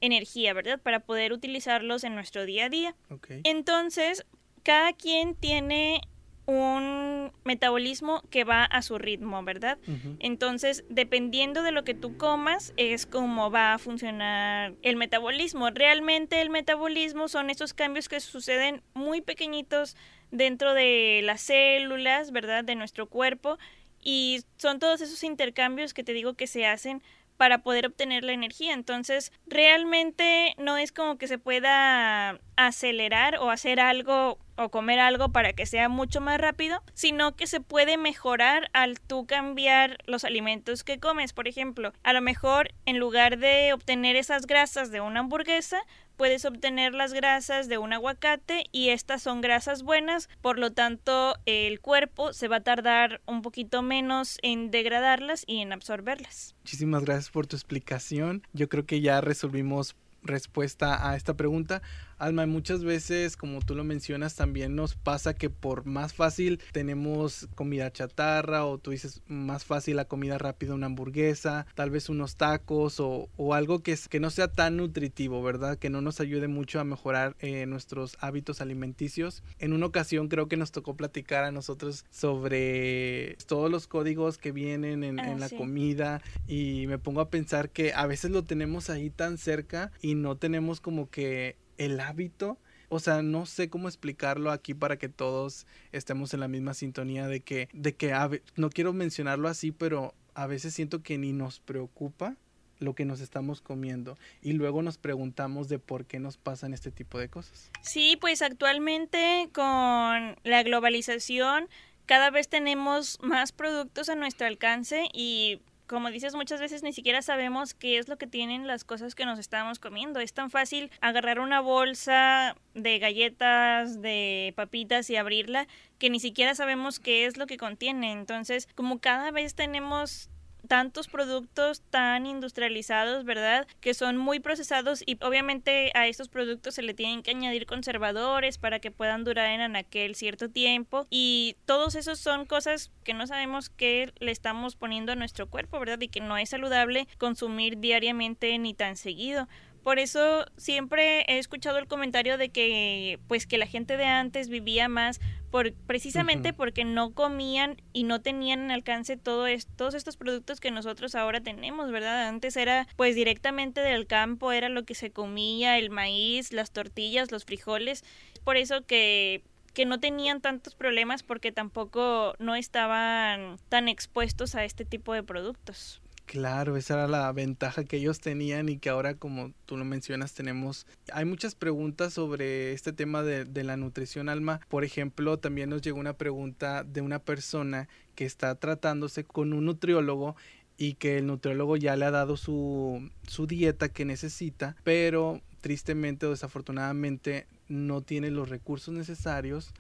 energía, 0.01 0.53
¿verdad? 0.53 0.79
Para 0.79 0.99
poder 0.99 1.33
utilizarlos 1.33 2.03
en 2.03 2.15
nuestro 2.15 2.45
día 2.45 2.65
a 2.65 2.69
día. 2.69 2.95
Entonces, 3.43 4.25
cada 4.63 4.93
quien 4.93 5.35
tiene 5.35 6.01
un 6.47 7.31
metabolismo 7.43 8.23
que 8.29 8.45
va 8.45 8.63
a 8.63 8.81
su 8.81 8.97
ritmo, 8.97 9.43
¿verdad? 9.43 9.77
Entonces, 10.19 10.85
dependiendo 10.89 11.61
de 11.61 11.71
lo 11.71 11.83
que 11.83 11.93
tú 11.93 12.17
comas, 12.17 12.73
es 12.77 13.05
como 13.05 13.51
va 13.51 13.73
a 13.73 13.77
funcionar 13.77 14.73
el 14.81 14.95
metabolismo. 14.95 15.69
Realmente 15.69 16.41
el 16.41 16.49
metabolismo 16.49 17.27
son 17.27 17.49
esos 17.49 17.73
cambios 17.73 18.07
que 18.07 18.21
suceden 18.21 18.81
muy 18.93 19.21
pequeñitos 19.21 19.97
dentro 20.31 20.73
de 20.73 21.21
las 21.23 21.41
células, 21.41 22.31
¿verdad? 22.31 22.63
De 22.63 22.75
nuestro 22.75 23.07
cuerpo. 23.07 23.57
Y 24.01 24.43
son 24.57 24.79
todos 24.79 25.01
esos 25.01 25.23
intercambios 25.23 25.93
que 25.93 26.03
te 26.03 26.13
digo 26.13 26.35
que 26.35 26.47
se 26.47 26.65
hacen 26.65 27.03
para 27.37 27.59
poder 27.59 27.87
obtener 27.87 28.23
la 28.23 28.33
energía. 28.33 28.73
Entonces, 28.73 29.31
realmente 29.45 30.55
no 30.57 30.77
es 30.77 30.91
como 30.91 31.17
que 31.17 31.27
se 31.27 31.37
pueda 31.37 32.39
acelerar 32.55 33.37
o 33.37 33.51
hacer 33.51 33.79
algo 33.79 34.39
o 34.57 34.69
comer 34.69 34.99
algo 34.99 35.29
para 35.29 35.53
que 35.53 35.67
sea 35.67 35.87
mucho 35.87 36.19
más 36.19 36.41
rápido, 36.41 36.81
sino 36.95 37.35
que 37.35 37.45
se 37.45 37.61
puede 37.61 37.97
mejorar 37.97 38.69
al 38.73 38.99
tú 38.99 39.27
cambiar 39.27 39.99
los 40.05 40.23
alimentos 40.23 40.83
que 40.83 40.99
comes. 40.99 41.31
Por 41.31 41.47
ejemplo, 41.47 41.93
a 42.03 42.11
lo 42.11 42.21
mejor 42.21 42.73
en 42.85 42.97
lugar 42.97 43.37
de 43.37 43.71
obtener 43.73 44.15
esas 44.15 44.47
grasas 44.47 44.89
de 44.89 44.99
una 44.99 45.19
hamburguesa, 45.19 45.79
puedes 46.17 46.43
obtener 46.45 46.93
las 46.93 47.13
grasas 47.13 47.69
de 47.69 47.77
un 47.77 47.93
aguacate 47.93 48.65
y 48.71 48.89
estas 48.89 49.21
son 49.21 49.41
grasas 49.41 49.83
buenas, 49.83 50.29
por 50.41 50.59
lo 50.59 50.71
tanto 50.73 51.35
el 51.45 51.79
cuerpo 51.79 52.33
se 52.33 52.47
va 52.47 52.57
a 52.57 52.63
tardar 52.63 53.21
un 53.25 53.41
poquito 53.41 53.81
menos 53.81 54.39
en 54.41 54.71
degradarlas 54.71 55.43
y 55.47 55.61
en 55.61 55.71
absorberlas. 55.71 56.55
Muchísimas 56.63 57.03
gracias 57.05 57.29
por 57.29 57.47
tu 57.47 57.55
explicación. 57.55 58.43
Yo 58.53 58.67
creo 58.67 58.85
que 58.85 58.99
ya 58.99 59.21
resolvimos 59.21 59.95
respuesta 60.27 61.09
a 61.09 61.15
esta 61.15 61.35
pregunta. 61.35 61.81
Alma, 62.19 62.47
muchas 62.47 62.83
veces, 62.83 63.37
como 63.37 63.61
tú 63.61 63.75
lo 63.75 63.83
mencionas, 63.83 64.35
también 64.35 64.75
nos 64.75 64.95
pasa 64.95 65.35
que 65.35 65.51
por 65.51 65.85
más 65.85 66.13
fácil 66.15 66.59
tenemos 66.71 67.47
comida 67.53 67.91
chatarra 67.91 68.65
o 68.65 68.79
tú 68.79 68.89
dices 68.89 69.21
más 69.27 69.65
fácil 69.65 69.97
la 69.97 70.05
comida 70.05 70.39
rápida, 70.39 70.73
una 70.73 70.87
hamburguesa, 70.87 71.67
tal 71.75 71.91
vez 71.91 72.09
unos 72.09 72.35
tacos 72.35 72.99
o, 72.99 73.29
algo 73.53 73.83
que, 73.83 73.95
que 74.09 74.19
no 74.19 74.31
sea 74.31 74.47
tan 74.47 74.77
nutritivo, 74.77 75.43
¿verdad? 75.43 75.77
Que 75.77 75.91
no 75.91 76.01
nos 76.01 76.19
ayude 76.19 76.47
mucho 76.47 76.79
a 76.79 76.83
mejorar 76.83 77.35
eh, 77.39 77.67
nuestros 77.67 78.17
hábitos 78.19 78.61
alimenticios. 78.61 79.43
En 79.59 79.73
una 79.73 79.85
ocasión 79.85 80.27
creo 80.27 80.47
que 80.47 80.57
nos 80.57 80.71
tocó 80.71 80.95
platicar 80.95 81.43
a 81.43 81.51
nosotros 81.51 82.03
sobre 82.09 83.37
todos 83.45 83.69
los 83.69 83.87
códigos 83.87 84.39
que 84.39 84.51
vienen 84.51 85.03
en, 85.03 85.19
en 85.19 85.19
ah, 85.19 85.37
la 85.37 85.49
comida 85.49 86.21
y 86.47 86.85
me 86.87 86.97
pongo 86.97 87.21
a 87.21 87.29
pensar 87.29 87.69
que 87.69 87.93
a 87.93 88.07
veces 88.07 88.31
lo 88.31 88.43
tenemos 88.43 88.89
ahí 88.89 89.11
tan 89.11 89.37
cerca 89.37 89.91
y 90.01 90.15
no 90.17 90.35
tenemos 90.35 90.81
como 90.81 91.09
que 91.09 91.55
el 91.77 91.99
hábito, 91.99 92.57
o 92.89 92.99
sea, 92.99 93.21
no 93.21 93.45
sé 93.45 93.69
cómo 93.69 93.87
explicarlo 93.87 94.51
aquí 94.51 94.73
para 94.73 94.97
que 94.97 95.09
todos 95.09 95.67
estemos 95.91 96.33
en 96.33 96.39
la 96.39 96.47
misma 96.47 96.73
sintonía 96.73 97.27
de 97.27 97.41
que, 97.41 97.69
de 97.73 97.95
que, 97.95 98.13
no 98.55 98.69
quiero 98.69 98.93
mencionarlo 98.93 99.47
así, 99.47 99.71
pero 99.71 100.13
a 100.33 100.47
veces 100.47 100.73
siento 100.73 101.03
que 101.03 101.17
ni 101.17 101.33
nos 101.33 101.59
preocupa 101.59 102.35
lo 102.79 102.93
que 102.93 103.05
nos 103.05 103.21
estamos 103.21 103.61
comiendo 103.61 104.17
y 104.41 104.53
luego 104.53 104.83
nos 104.83 104.97
preguntamos 104.97 105.67
de 105.67 105.79
por 105.79 106.05
qué 106.05 106.19
nos 106.19 106.37
pasan 106.37 106.73
este 106.73 106.91
tipo 106.91 107.17
de 107.17 107.27
cosas. 107.27 107.71
Sí, 107.81 108.17
pues 108.21 108.41
actualmente 108.41 109.49
con 109.53 110.35
la 110.43 110.63
globalización 110.63 111.67
cada 112.05 112.29
vez 112.29 112.47
tenemos 112.47 113.19
más 113.21 113.51
productos 113.51 114.09
a 114.09 114.15
nuestro 114.15 114.47
alcance 114.47 115.09
y 115.13 115.59
como 115.87 116.11
dices, 116.11 116.35
muchas 116.35 116.59
veces 116.59 116.83
ni 116.83 116.93
siquiera 116.93 117.21
sabemos 117.21 117.73
qué 117.73 117.97
es 117.97 118.07
lo 118.07 118.17
que 118.17 118.27
tienen 118.27 118.67
las 118.67 118.83
cosas 118.83 119.15
que 119.15 119.25
nos 119.25 119.39
estamos 119.39 119.79
comiendo. 119.79 120.19
Es 120.19 120.33
tan 120.33 120.49
fácil 120.49 120.91
agarrar 121.01 121.39
una 121.39 121.61
bolsa 121.61 122.55
de 122.73 122.99
galletas, 122.99 124.01
de 124.01 124.53
papitas 124.55 125.09
y 125.09 125.15
abrirla 125.15 125.67
que 125.97 126.09
ni 126.09 126.19
siquiera 126.19 126.53
sabemos 126.55 126.99
qué 126.99 127.25
es 127.25 127.37
lo 127.37 127.47
que 127.47 127.57
contiene. 127.57 128.11
Entonces, 128.11 128.67
como 128.75 128.99
cada 128.99 129.31
vez 129.31 129.55
tenemos 129.55 130.29
tantos 130.67 131.07
productos 131.07 131.81
tan 131.89 132.25
industrializados, 132.25 133.23
¿verdad? 133.23 133.67
Que 133.81 133.93
son 133.93 134.17
muy 134.17 134.39
procesados 134.39 135.03
y 135.05 135.17
obviamente 135.23 135.91
a 135.95 136.07
estos 136.07 136.29
productos 136.29 136.75
se 136.75 136.81
le 136.81 136.93
tienen 136.93 137.23
que 137.23 137.31
añadir 137.31 137.65
conservadores 137.65 138.57
para 138.57 138.79
que 138.79 138.91
puedan 138.91 139.23
durar 139.23 139.47
en 139.59 139.75
aquel 139.75 140.15
cierto 140.15 140.49
tiempo 140.49 141.07
y 141.09 141.55
todos 141.65 141.95
esos 141.95 142.19
son 142.19 142.45
cosas 142.45 142.91
que 143.03 143.13
no 143.13 143.27
sabemos 143.27 143.69
qué 143.69 144.13
le 144.19 144.31
estamos 144.31 144.75
poniendo 144.75 145.11
a 145.11 145.15
nuestro 145.15 145.47
cuerpo, 145.47 145.79
¿verdad? 145.79 146.01
Y 146.01 146.09
que 146.09 146.21
no 146.21 146.37
es 146.37 146.49
saludable 146.49 147.07
consumir 147.17 147.79
diariamente 147.79 148.57
ni 148.57 148.73
tan 148.73 148.97
seguido. 148.97 149.47
Por 149.87 149.99
eso 149.99 150.45
siempre 150.57 151.21
he 151.29 151.37
escuchado 151.39 151.77
el 151.77 151.87
comentario 151.87 152.37
de 152.37 152.49
que 152.49 153.21
pues 153.29 153.47
que 153.47 153.57
la 153.57 153.65
gente 153.65 153.95
de 153.95 154.03
antes 154.03 154.49
vivía 154.49 154.89
más 154.89 155.21
por 155.49 155.71
precisamente 155.71 156.51
porque 156.51 156.83
no 156.83 157.13
comían 157.13 157.81
y 157.93 158.03
no 158.03 158.19
tenían 158.19 158.65
en 158.65 158.71
alcance 158.71 159.15
todo 159.15 159.45
todos 159.77 159.93
estos 159.93 160.17
productos 160.17 160.59
que 160.59 160.71
nosotros 160.71 161.15
ahora 161.15 161.39
tenemos, 161.39 161.89
¿verdad? 161.89 162.27
Antes 162.27 162.57
era 162.57 162.85
pues 162.97 163.15
directamente 163.15 163.79
del 163.79 164.07
campo, 164.07 164.51
era 164.51 164.67
lo 164.67 164.83
que 164.83 164.93
se 164.93 165.11
comía, 165.11 165.77
el 165.77 165.89
maíz, 165.89 166.51
las 166.51 166.71
tortillas, 166.71 167.31
los 167.31 167.45
frijoles. 167.45 168.03
Por 168.43 168.57
eso 168.57 168.85
que 168.85 169.41
que 169.73 169.85
no 169.85 170.01
tenían 170.01 170.41
tantos 170.41 170.75
problemas 170.75 171.23
porque 171.23 171.53
tampoco 171.53 172.33
no 172.39 172.55
estaban 172.55 173.57
tan 173.69 173.87
expuestos 173.87 174.53
a 174.55 174.65
este 174.65 174.83
tipo 174.83 175.13
de 175.13 175.23
productos. 175.23 176.01
Claro, 176.27 176.75
esa 176.75 176.95
era 176.95 177.07
la 177.07 177.31
ventaja 177.31 177.85
que 177.85 177.97
ellos 177.97 178.19
tenían 178.19 178.67
y 178.67 178.77
que 178.77 178.89
ahora, 178.89 179.15
como 179.15 179.53
tú 179.65 179.77
lo 179.77 179.85
mencionas, 179.85 180.33
tenemos... 180.33 180.85
Hay 181.13 181.23
muchas 181.23 181.55
preguntas 181.55 182.13
sobre 182.13 182.73
este 182.73 182.91
tema 182.91 183.23
de, 183.23 183.45
de, 183.45 183.63
la 183.63 183.77
nutrición 183.77 184.27
alma. 184.27 184.59
Por 184.67 184.83
ejemplo, 184.83 185.39
también 185.39 185.69
nos 185.69 185.81
llegó 185.81 185.99
una 185.99 186.17
pregunta 186.17 186.83
de 186.83 186.99
una 186.99 187.19
persona 187.19 187.87
que 188.13 188.25
está 188.25 188.53
tratándose 188.55 189.23
con 189.23 189.53
un 189.53 189.63
nutriólogo 189.65 190.35
y 190.77 190.95
que 190.95 191.17
el 191.17 191.27
nutriólogo 191.27 191.77
ya 191.77 191.95
le 191.95 192.05
ha 192.05 192.11
dado 192.11 192.35
su, 192.35 193.09
su 193.25 193.47
dieta 193.47 193.87
que 193.87 194.03
necesita, 194.03 194.75
pero 194.83 195.41
tristemente 195.61 196.25
o 196.25 196.31
desafortunadamente 196.31 197.47
no 197.69 198.01
tiene 198.01 198.31
los 198.31 198.49
recursos 198.49 198.93
necesarios 198.93 199.73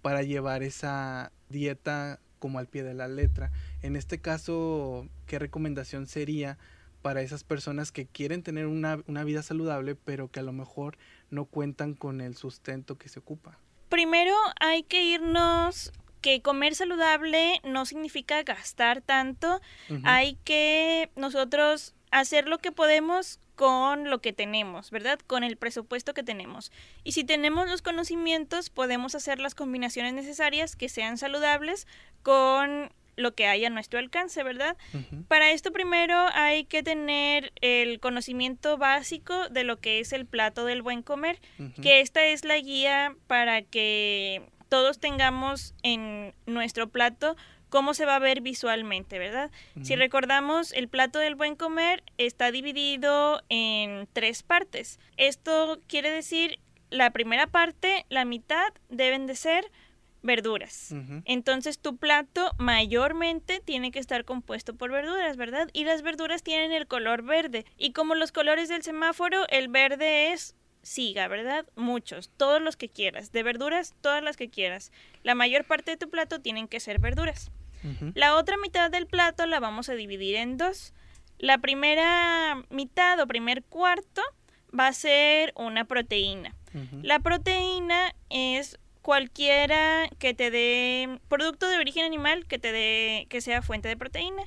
para 0.00 0.22
llevar 0.22 0.62
esa 0.62 1.32
dieta 1.48 2.20
como 2.38 2.58
al 2.58 2.66
pie 2.66 2.82
de 2.82 2.94
la 2.94 3.08
letra. 3.08 3.50
En 3.82 3.96
este 3.96 4.20
caso, 4.20 5.06
¿qué 5.26 5.38
recomendación 5.38 6.06
sería 6.06 6.58
para 7.02 7.22
esas 7.22 7.44
personas 7.44 7.92
que 7.92 8.06
quieren 8.06 8.42
tener 8.42 8.66
una, 8.66 9.02
una 9.06 9.24
vida 9.24 9.42
saludable, 9.42 9.94
pero 9.94 10.28
que 10.28 10.40
a 10.40 10.42
lo 10.42 10.52
mejor 10.52 10.98
no 11.30 11.44
cuentan 11.44 11.94
con 11.94 12.20
el 12.20 12.36
sustento 12.36 12.98
que 12.98 13.08
se 13.08 13.20
ocupa? 13.20 13.58
Primero 13.88 14.34
hay 14.60 14.82
que 14.82 15.02
irnos 15.04 15.92
que 16.20 16.42
comer 16.42 16.74
saludable 16.74 17.60
no 17.64 17.86
significa 17.86 18.42
gastar 18.42 19.00
tanto, 19.00 19.60
hay 20.04 20.36
que 20.44 21.10
nosotros 21.16 21.94
hacer 22.10 22.48
lo 22.48 22.58
que 22.58 22.72
podemos 22.72 23.38
con 23.54 24.08
lo 24.08 24.20
que 24.20 24.32
tenemos, 24.32 24.90
¿verdad? 24.90 25.18
Con 25.26 25.44
el 25.44 25.56
presupuesto 25.56 26.14
que 26.14 26.22
tenemos. 26.22 26.72
Y 27.04 27.12
si 27.12 27.24
tenemos 27.24 27.68
los 27.68 27.82
conocimientos, 27.82 28.70
podemos 28.70 29.14
hacer 29.14 29.40
las 29.40 29.54
combinaciones 29.54 30.14
necesarias 30.14 30.76
que 30.76 30.88
sean 30.88 31.18
saludables 31.18 31.86
con 32.22 32.92
lo 33.18 33.34
que 33.34 33.46
hay 33.46 33.64
a 33.64 33.70
nuestro 33.70 33.98
alcance, 33.98 34.42
¿verdad? 34.42 34.76
Para 35.26 35.50
esto 35.50 35.72
primero 35.72 36.14
hay 36.32 36.64
que 36.64 36.82
tener 36.82 37.52
el 37.60 38.00
conocimiento 38.00 38.78
básico 38.78 39.48
de 39.48 39.64
lo 39.64 39.78
que 39.78 40.00
es 40.00 40.12
el 40.12 40.24
plato 40.24 40.64
del 40.64 40.82
buen 40.82 41.02
comer, 41.02 41.40
que 41.82 42.00
esta 42.00 42.24
es 42.24 42.44
la 42.44 42.58
guía 42.58 43.14
para 43.26 43.62
que 43.62 44.42
todos 44.68 44.98
tengamos 45.00 45.74
en 45.82 46.34
nuestro 46.46 46.88
plato 46.88 47.36
cómo 47.68 47.92
se 47.92 48.06
va 48.06 48.16
a 48.16 48.20
ver 48.20 48.40
visualmente, 48.40 49.18
¿verdad? 49.18 49.50
Si 49.82 49.96
recordamos, 49.96 50.72
el 50.72 50.88
plato 50.88 51.18
del 51.18 51.34
buen 51.34 51.56
comer 51.56 52.02
está 52.16 52.50
dividido 52.50 53.42
en 53.48 54.08
tres 54.12 54.42
partes. 54.42 54.98
Esto 55.16 55.80
quiere 55.86 56.10
decir, 56.10 56.60
la 56.90 57.10
primera 57.10 57.46
parte, 57.46 58.06
la 58.08 58.24
mitad, 58.24 58.72
deben 58.88 59.26
de 59.26 59.36
ser 59.36 59.70
verduras. 60.22 60.94
Entonces 61.24 61.78
tu 61.78 61.96
plato 61.96 62.52
mayormente 62.58 63.60
tiene 63.64 63.90
que 63.90 63.98
estar 63.98 64.24
compuesto 64.24 64.74
por 64.74 64.90
verduras, 64.90 65.36
¿verdad? 65.36 65.68
Y 65.72 65.84
las 65.84 66.02
verduras 66.02 66.42
tienen 66.42 66.72
el 66.72 66.86
color 66.86 67.22
verde. 67.22 67.64
Y 67.76 67.92
como 67.92 68.14
los 68.14 68.32
colores 68.32 68.68
del 68.68 68.82
semáforo, 68.82 69.46
el 69.48 69.68
verde 69.68 70.32
es 70.32 70.54
siga, 70.82 71.28
¿verdad? 71.28 71.66
Muchos, 71.76 72.30
todos 72.36 72.60
los 72.60 72.76
que 72.76 72.88
quieras. 72.88 73.32
De 73.32 73.42
verduras, 73.42 73.94
todas 74.00 74.22
las 74.22 74.36
que 74.36 74.48
quieras. 74.48 74.92
La 75.22 75.34
mayor 75.34 75.64
parte 75.64 75.92
de 75.92 75.96
tu 75.96 76.10
plato 76.10 76.40
tienen 76.40 76.68
que 76.68 76.80
ser 76.80 76.98
verduras. 76.98 77.50
La 78.14 78.34
otra 78.34 78.56
mitad 78.56 78.90
del 78.90 79.06
plato 79.06 79.46
la 79.46 79.60
vamos 79.60 79.88
a 79.88 79.94
dividir 79.94 80.34
en 80.34 80.56
dos. 80.56 80.94
La 81.38 81.58
primera 81.58 82.64
mitad 82.70 83.20
o 83.20 83.26
primer 83.28 83.62
cuarto 83.62 84.20
va 84.78 84.88
a 84.88 84.92
ser 84.92 85.52
una 85.56 85.84
proteína. 85.84 86.56
La 87.02 87.20
proteína 87.20 88.14
es 88.30 88.78
cualquiera 89.08 90.06
que 90.18 90.34
te 90.34 90.50
dé 90.50 91.18
producto 91.28 91.66
de 91.66 91.78
origen 91.78 92.04
animal 92.04 92.44
que 92.44 92.58
te 92.58 92.72
dé 92.72 93.26
que 93.30 93.40
sea 93.40 93.62
fuente 93.62 93.88
de 93.88 93.96
proteína. 93.96 94.42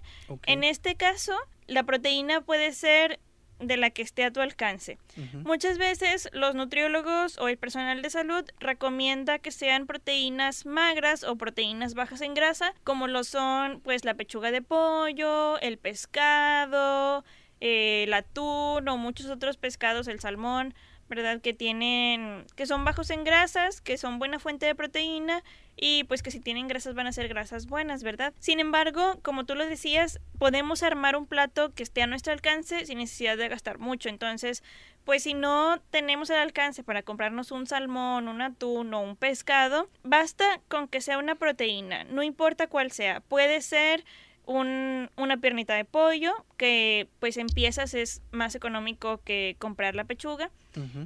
En 0.45 0.63
este 0.63 0.93
caso, 0.93 1.35
la 1.65 1.81
proteína 1.81 2.41
puede 2.41 2.71
ser 2.71 3.19
de 3.57 3.77
la 3.77 3.89
que 3.89 4.03
esté 4.03 4.23
a 4.23 4.29
tu 4.29 4.39
alcance. 4.39 4.99
Muchas 5.33 5.79
veces 5.79 6.29
los 6.31 6.53
nutriólogos 6.53 7.39
o 7.39 7.47
el 7.47 7.57
personal 7.57 8.03
de 8.03 8.11
salud 8.11 8.45
recomienda 8.59 9.39
que 9.39 9.49
sean 9.49 9.87
proteínas 9.87 10.67
magras 10.67 11.23
o 11.23 11.37
proteínas 11.37 11.95
bajas 11.95 12.21
en 12.21 12.35
grasa, 12.35 12.75
como 12.83 13.07
lo 13.07 13.23
son 13.23 13.81
pues 13.81 14.05
la 14.05 14.13
pechuga 14.13 14.51
de 14.51 14.61
pollo, 14.61 15.59
el 15.61 15.79
pescado, 15.79 17.25
eh, 17.61 18.03
el 18.03 18.13
atún 18.13 18.87
o 18.87 18.97
muchos 18.97 19.25
otros 19.31 19.57
pescados, 19.57 20.07
el 20.07 20.19
salmón. 20.19 20.75
¿Verdad? 21.11 21.41
Que 21.41 21.53
tienen, 21.53 22.45
que 22.55 22.65
son 22.65 22.85
bajos 22.85 23.09
en 23.09 23.25
grasas, 23.25 23.81
que 23.81 23.97
son 23.97 24.17
buena 24.17 24.39
fuente 24.39 24.65
de 24.65 24.75
proteína 24.75 25.43
y 25.75 26.05
pues 26.05 26.23
que 26.23 26.31
si 26.31 26.39
tienen 26.39 26.69
grasas 26.69 26.95
van 26.95 27.07
a 27.07 27.11
ser 27.11 27.27
grasas 27.27 27.67
buenas, 27.67 28.01
¿verdad? 28.01 28.33
Sin 28.39 28.61
embargo, 28.61 29.19
como 29.21 29.45
tú 29.45 29.55
lo 29.55 29.65
decías, 29.65 30.21
podemos 30.39 30.83
armar 30.83 31.17
un 31.17 31.27
plato 31.27 31.73
que 31.73 31.83
esté 31.83 32.01
a 32.01 32.07
nuestro 32.07 32.31
alcance 32.31 32.85
sin 32.85 32.99
necesidad 32.99 33.35
de 33.35 33.49
gastar 33.49 33.77
mucho. 33.77 34.07
Entonces, 34.07 34.63
pues 35.03 35.23
si 35.23 35.33
no 35.33 35.81
tenemos 35.89 36.29
el 36.29 36.37
alcance 36.37 36.81
para 36.81 37.03
comprarnos 37.03 37.51
un 37.51 37.67
salmón, 37.67 38.29
un 38.29 38.41
atún 38.41 38.93
o 38.93 39.01
un 39.01 39.17
pescado, 39.17 39.89
basta 40.03 40.61
con 40.69 40.87
que 40.87 41.01
sea 41.01 41.17
una 41.17 41.35
proteína, 41.35 42.05
no 42.05 42.23
importa 42.23 42.67
cuál 42.67 42.91
sea. 42.91 43.19
Puede 43.19 43.59
ser 43.59 44.05
un, 44.45 45.09
una 45.17 45.37
piernita 45.37 45.75
de 45.75 45.85
pollo, 45.85 46.33
que 46.57 47.07
pues 47.19 47.37
en 47.37 47.47
piezas 47.47 47.93
es 47.93 48.21
más 48.31 48.55
económico 48.55 49.19
que 49.23 49.55
comprar 49.59 49.95
la 49.95 50.05
pechuga. 50.05 50.51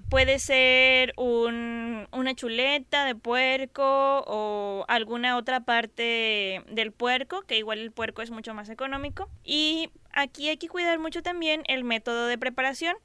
Puede 0.10 0.38
ser 0.38 1.13
un, 1.18 2.08
una 2.12 2.36
chuleta 2.36 3.04
de 3.06 3.15
puerco 3.15 4.24
o 4.27 4.86
alguna 4.88 5.38
otra 5.38 5.62
parte 5.62 6.62
del 6.70 6.92
puerco, 6.92 7.42
que 7.42 7.58
igual 7.58 7.80
el 7.80 7.92
puerco 7.92 8.22
es 8.22 8.30
mucho 8.30 8.54
más 8.54 8.70
económico. 8.70 9.27
Y 9.44 9.89
aquí 10.12 10.50
hay 10.50 10.58
que 10.58 10.70
cuidar 10.70 11.00
mucho 11.00 11.24
también 11.24 11.63
el 11.68 11.84
método 11.84 12.27
de 12.27 12.38
preparación. 12.38 12.96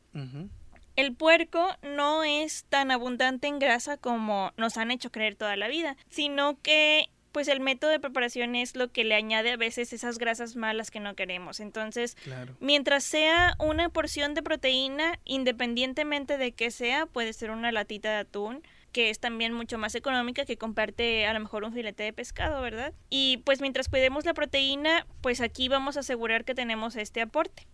El 0.97 1.15
puerco 1.15 1.67
no 1.83 2.25
es 2.25 2.65
tan 2.69 2.91
abundante 2.91 3.47
en 3.47 3.59
grasa 3.59 3.97
como 3.97 4.53
nos 4.59 4.77
han 4.77 4.91
hecho 4.91 5.11
creer 5.11 5.37
toda 5.37 5.57
la 5.57 5.69
vida, 5.69 5.97
sino 6.11 6.61
que 6.61 7.09
pues 7.33 7.49
el 7.49 7.61
método 7.61 7.91
de 7.91 8.01
preparación 8.01 8.55
es 8.55 8.77
lo 8.77 8.91
que 8.91 9.05
le 9.05 9.15
añade 9.15 9.53
a 9.53 9.57
veces 9.57 9.93
esas 9.93 10.19
grasas 10.19 10.57
malas 10.57 10.91
que 10.91 11.01
no 11.01 11.15
queremos. 11.15 11.61
Entonces, 11.61 12.17
mientras 12.61 13.05
sea 13.05 13.55
una 13.59 13.89
porción 13.89 14.35
de 14.35 14.43
proteína, 14.43 15.19
independientemente 15.25 16.39
de 16.39 16.53
qué 16.53 16.71
sea, 16.71 17.07
puede 17.07 17.33
ser 17.33 17.51
una 17.51 17.73
latita 17.73 18.11
de 18.11 18.17
atún, 18.17 18.63
que 18.93 19.11
es 19.11 19.21
también 19.21 19.53
mucho 19.53 19.79
más 19.79 19.95
económica 19.95 20.45
que 20.45 20.57
comprarte 20.57 21.27
a 21.27 21.33
lo 21.33 21.41
mejor 21.41 21.65
un 21.65 21.73
filete 21.73 22.03
de 22.03 22.13
pescado, 22.13 22.61
¿verdad? 22.61 22.93
Y 23.09 23.39
pues 23.39 23.61
mientras 23.61 23.89
cuidemos 23.89 24.25
la 24.25 24.35
proteína, 24.35 25.07
pues 25.21 25.41
aquí 25.41 25.69
vamos 25.69 25.97
a 25.97 26.01
asegurar 26.01 26.45
que 26.45 26.55
tenemos 26.55 26.97
este 26.97 27.21
aporte. 27.21 27.67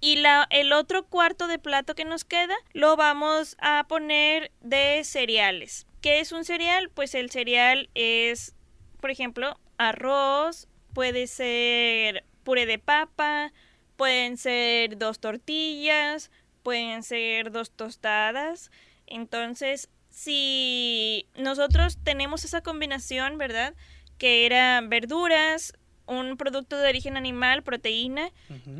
Y 0.00 0.16
la, 0.16 0.46
el 0.50 0.72
otro 0.72 1.04
cuarto 1.04 1.46
de 1.46 1.58
plato 1.58 1.94
que 1.94 2.04
nos 2.04 2.24
queda 2.24 2.54
lo 2.72 2.96
vamos 2.96 3.56
a 3.60 3.84
poner 3.88 4.50
de 4.60 5.02
cereales. 5.04 5.86
¿Qué 6.00 6.20
es 6.20 6.32
un 6.32 6.44
cereal? 6.44 6.88
Pues 6.88 7.14
el 7.14 7.30
cereal 7.30 7.90
es 7.94 8.54
por 9.00 9.10
ejemplo, 9.10 9.58
arroz, 9.78 10.68
puede 10.94 11.26
ser 11.26 12.24
puré 12.44 12.66
de 12.66 12.78
papa, 12.78 13.52
pueden 13.96 14.36
ser 14.36 14.96
dos 14.98 15.18
tortillas, 15.18 16.30
pueden 16.62 17.02
ser 17.02 17.50
dos 17.50 17.70
tostadas. 17.70 18.70
Entonces, 19.06 19.88
si 20.08 21.26
nosotros 21.36 21.98
tenemos 22.02 22.44
esa 22.44 22.60
combinación, 22.62 23.38
¿verdad? 23.38 23.74
Que 24.18 24.46
era 24.46 24.80
verduras, 24.82 25.72
un 26.06 26.36
producto 26.36 26.76
de 26.76 26.88
origen 26.88 27.16
animal, 27.16 27.62
proteína, 27.62 28.30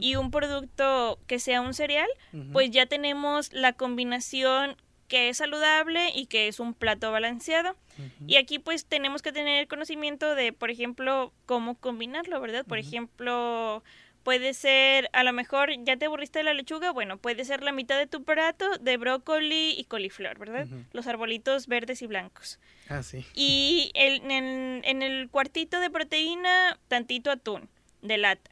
y 0.01 0.17
un 0.17 0.31
producto 0.31 1.21
que 1.29 1.39
sea 1.39 1.61
un 1.61 1.75
cereal, 1.75 2.09
pues 2.53 2.71
ya 2.71 2.87
tenemos 2.87 3.53
la 3.53 3.73
combinación 3.73 4.77
que 5.11 5.29
es 5.29 5.39
saludable 5.39 6.13
y 6.15 6.27
que 6.27 6.47
es 6.47 6.61
un 6.61 6.73
plato 6.73 7.11
balanceado. 7.11 7.77
Y 8.27 8.37
aquí 8.37 8.59
pues 8.59 8.87
tenemos 8.87 9.21
que 9.21 9.33
tener 9.33 9.67
conocimiento 9.67 10.35
de, 10.35 10.55
por 10.55 10.71
ejemplo, 10.71 11.35
cómo 11.45 11.75
combinarlo, 11.75 12.41
¿verdad? 12.41 12.65
Por 12.65 12.79
ejemplo, 12.79 13.83
puede 14.23 14.55
ser, 14.55 15.11
a 15.13 15.25
lo 15.25 15.33
mejor 15.33 15.71
ya 15.85 15.97
te 15.97 16.07
aburriste 16.07 16.39
de 16.39 16.45
la 16.45 16.55
lechuga, 16.55 16.93
bueno, 16.93 17.19
puede 17.19 17.45
ser 17.45 17.63
la 17.63 17.73
mitad 17.73 17.99
de 17.99 18.07
tu 18.07 18.23
plato 18.23 18.79
de 18.79 18.97
brócoli 18.97 19.75
y 19.77 19.85
coliflor, 19.85 20.39
¿verdad? 20.39 20.67
Los 20.93 21.09
arbolitos 21.09 21.67
verdes 21.67 22.01
y 22.03 22.07
blancos. 22.07 22.61
Ah, 22.89 23.03
sí. 23.03 23.27
Y 23.35 23.91
el, 23.95 24.23
en, 24.31 24.83
en 24.85 25.03
el 25.03 25.29
cuartito 25.29 25.81
de 25.81 25.91
proteína, 25.91 26.79
tantito 26.87 27.33
atún 27.33 27.69
de 28.01 28.17
lata. 28.17 28.51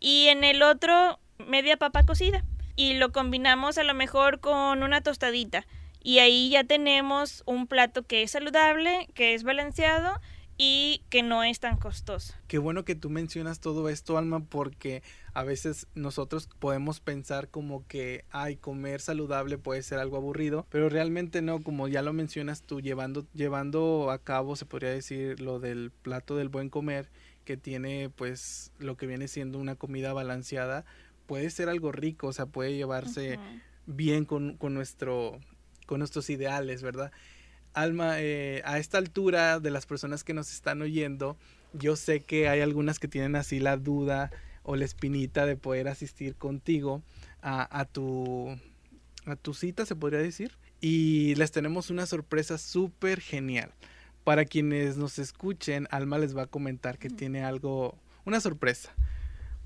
Y 0.00 0.28
en 0.28 0.44
el 0.44 0.62
otro, 0.62 1.20
media 1.38 1.76
papa 1.76 2.04
cocida. 2.04 2.42
Y 2.74 2.94
lo 2.94 3.12
combinamos 3.12 3.76
a 3.76 3.84
lo 3.84 3.92
mejor 3.92 4.40
con 4.40 4.82
una 4.82 5.02
tostadita 5.02 5.66
y 6.02 6.18
ahí 6.18 6.50
ya 6.50 6.64
tenemos 6.64 7.42
un 7.46 7.66
plato 7.66 8.02
que 8.02 8.22
es 8.22 8.32
saludable, 8.32 9.08
que 9.14 9.34
es 9.34 9.42
balanceado 9.42 10.20
y 10.62 11.04
que 11.08 11.22
no 11.22 11.42
es 11.42 11.58
tan 11.58 11.78
costoso. 11.78 12.34
Qué 12.46 12.58
bueno 12.58 12.84
que 12.84 12.94
tú 12.94 13.08
mencionas 13.08 13.60
todo 13.60 13.88
esto, 13.88 14.18
Alma, 14.18 14.40
porque 14.40 15.02
a 15.32 15.42
veces 15.42 15.86
nosotros 15.94 16.50
podemos 16.58 17.00
pensar 17.00 17.48
como 17.48 17.86
que, 17.86 18.26
ay, 18.30 18.56
comer 18.56 19.00
saludable 19.00 19.56
puede 19.56 19.82
ser 19.82 19.98
algo 19.98 20.18
aburrido, 20.18 20.66
pero 20.68 20.90
realmente 20.90 21.40
no, 21.40 21.62
como 21.62 21.88
ya 21.88 22.02
lo 22.02 22.12
mencionas 22.12 22.62
tú, 22.62 22.82
llevando, 22.82 23.26
llevando 23.32 24.10
a 24.10 24.18
cabo, 24.18 24.54
se 24.54 24.66
podría 24.66 24.90
decir, 24.90 25.40
lo 25.40 25.60
del 25.60 25.92
plato 26.02 26.36
del 26.36 26.50
buen 26.50 26.68
comer, 26.68 27.08
que 27.46 27.56
tiene 27.56 28.10
pues 28.10 28.72
lo 28.78 28.98
que 28.98 29.06
viene 29.06 29.28
siendo 29.28 29.58
una 29.58 29.76
comida 29.76 30.12
balanceada, 30.12 30.84
puede 31.24 31.48
ser 31.48 31.70
algo 31.70 31.90
rico, 31.90 32.26
o 32.26 32.32
sea, 32.34 32.44
puede 32.44 32.74
llevarse 32.74 33.38
bien 33.86 34.26
con, 34.26 34.58
con 34.58 34.74
nuestro 34.74 35.40
con 35.90 35.98
nuestros 35.98 36.30
ideales, 36.30 36.84
¿verdad? 36.84 37.10
Alma, 37.74 38.20
eh, 38.20 38.62
a 38.64 38.78
esta 38.78 38.96
altura 38.96 39.58
de 39.58 39.72
las 39.72 39.86
personas 39.86 40.22
que 40.22 40.34
nos 40.34 40.52
están 40.52 40.82
oyendo, 40.82 41.36
yo 41.72 41.96
sé 41.96 42.20
que 42.20 42.48
hay 42.48 42.60
algunas 42.60 43.00
que 43.00 43.08
tienen 43.08 43.34
así 43.34 43.58
la 43.58 43.76
duda 43.76 44.30
o 44.62 44.76
la 44.76 44.84
espinita 44.84 45.46
de 45.46 45.56
poder 45.56 45.88
asistir 45.88 46.36
contigo 46.36 47.02
a, 47.42 47.84
tu, 47.86 48.56
a 49.26 49.34
tu 49.34 49.52
cita, 49.52 49.84
se 49.84 49.96
podría 49.96 50.20
decir. 50.20 50.52
Y 50.80 51.34
les 51.34 51.50
tenemos 51.50 51.90
una 51.90 52.06
sorpresa 52.06 52.56
súper 52.56 53.20
genial. 53.20 53.72
Para 54.22 54.44
quienes 54.44 54.96
nos 54.96 55.18
escuchen, 55.18 55.88
Alma 55.90 56.18
les 56.18 56.36
va 56.36 56.42
a 56.42 56.46
comentar 56.46 56.98
que 56.98 57.10
tiene 57.10 57.42
algo, 57.42 57.98
una 58.24 58.40
sorpresa, 58.40 58.94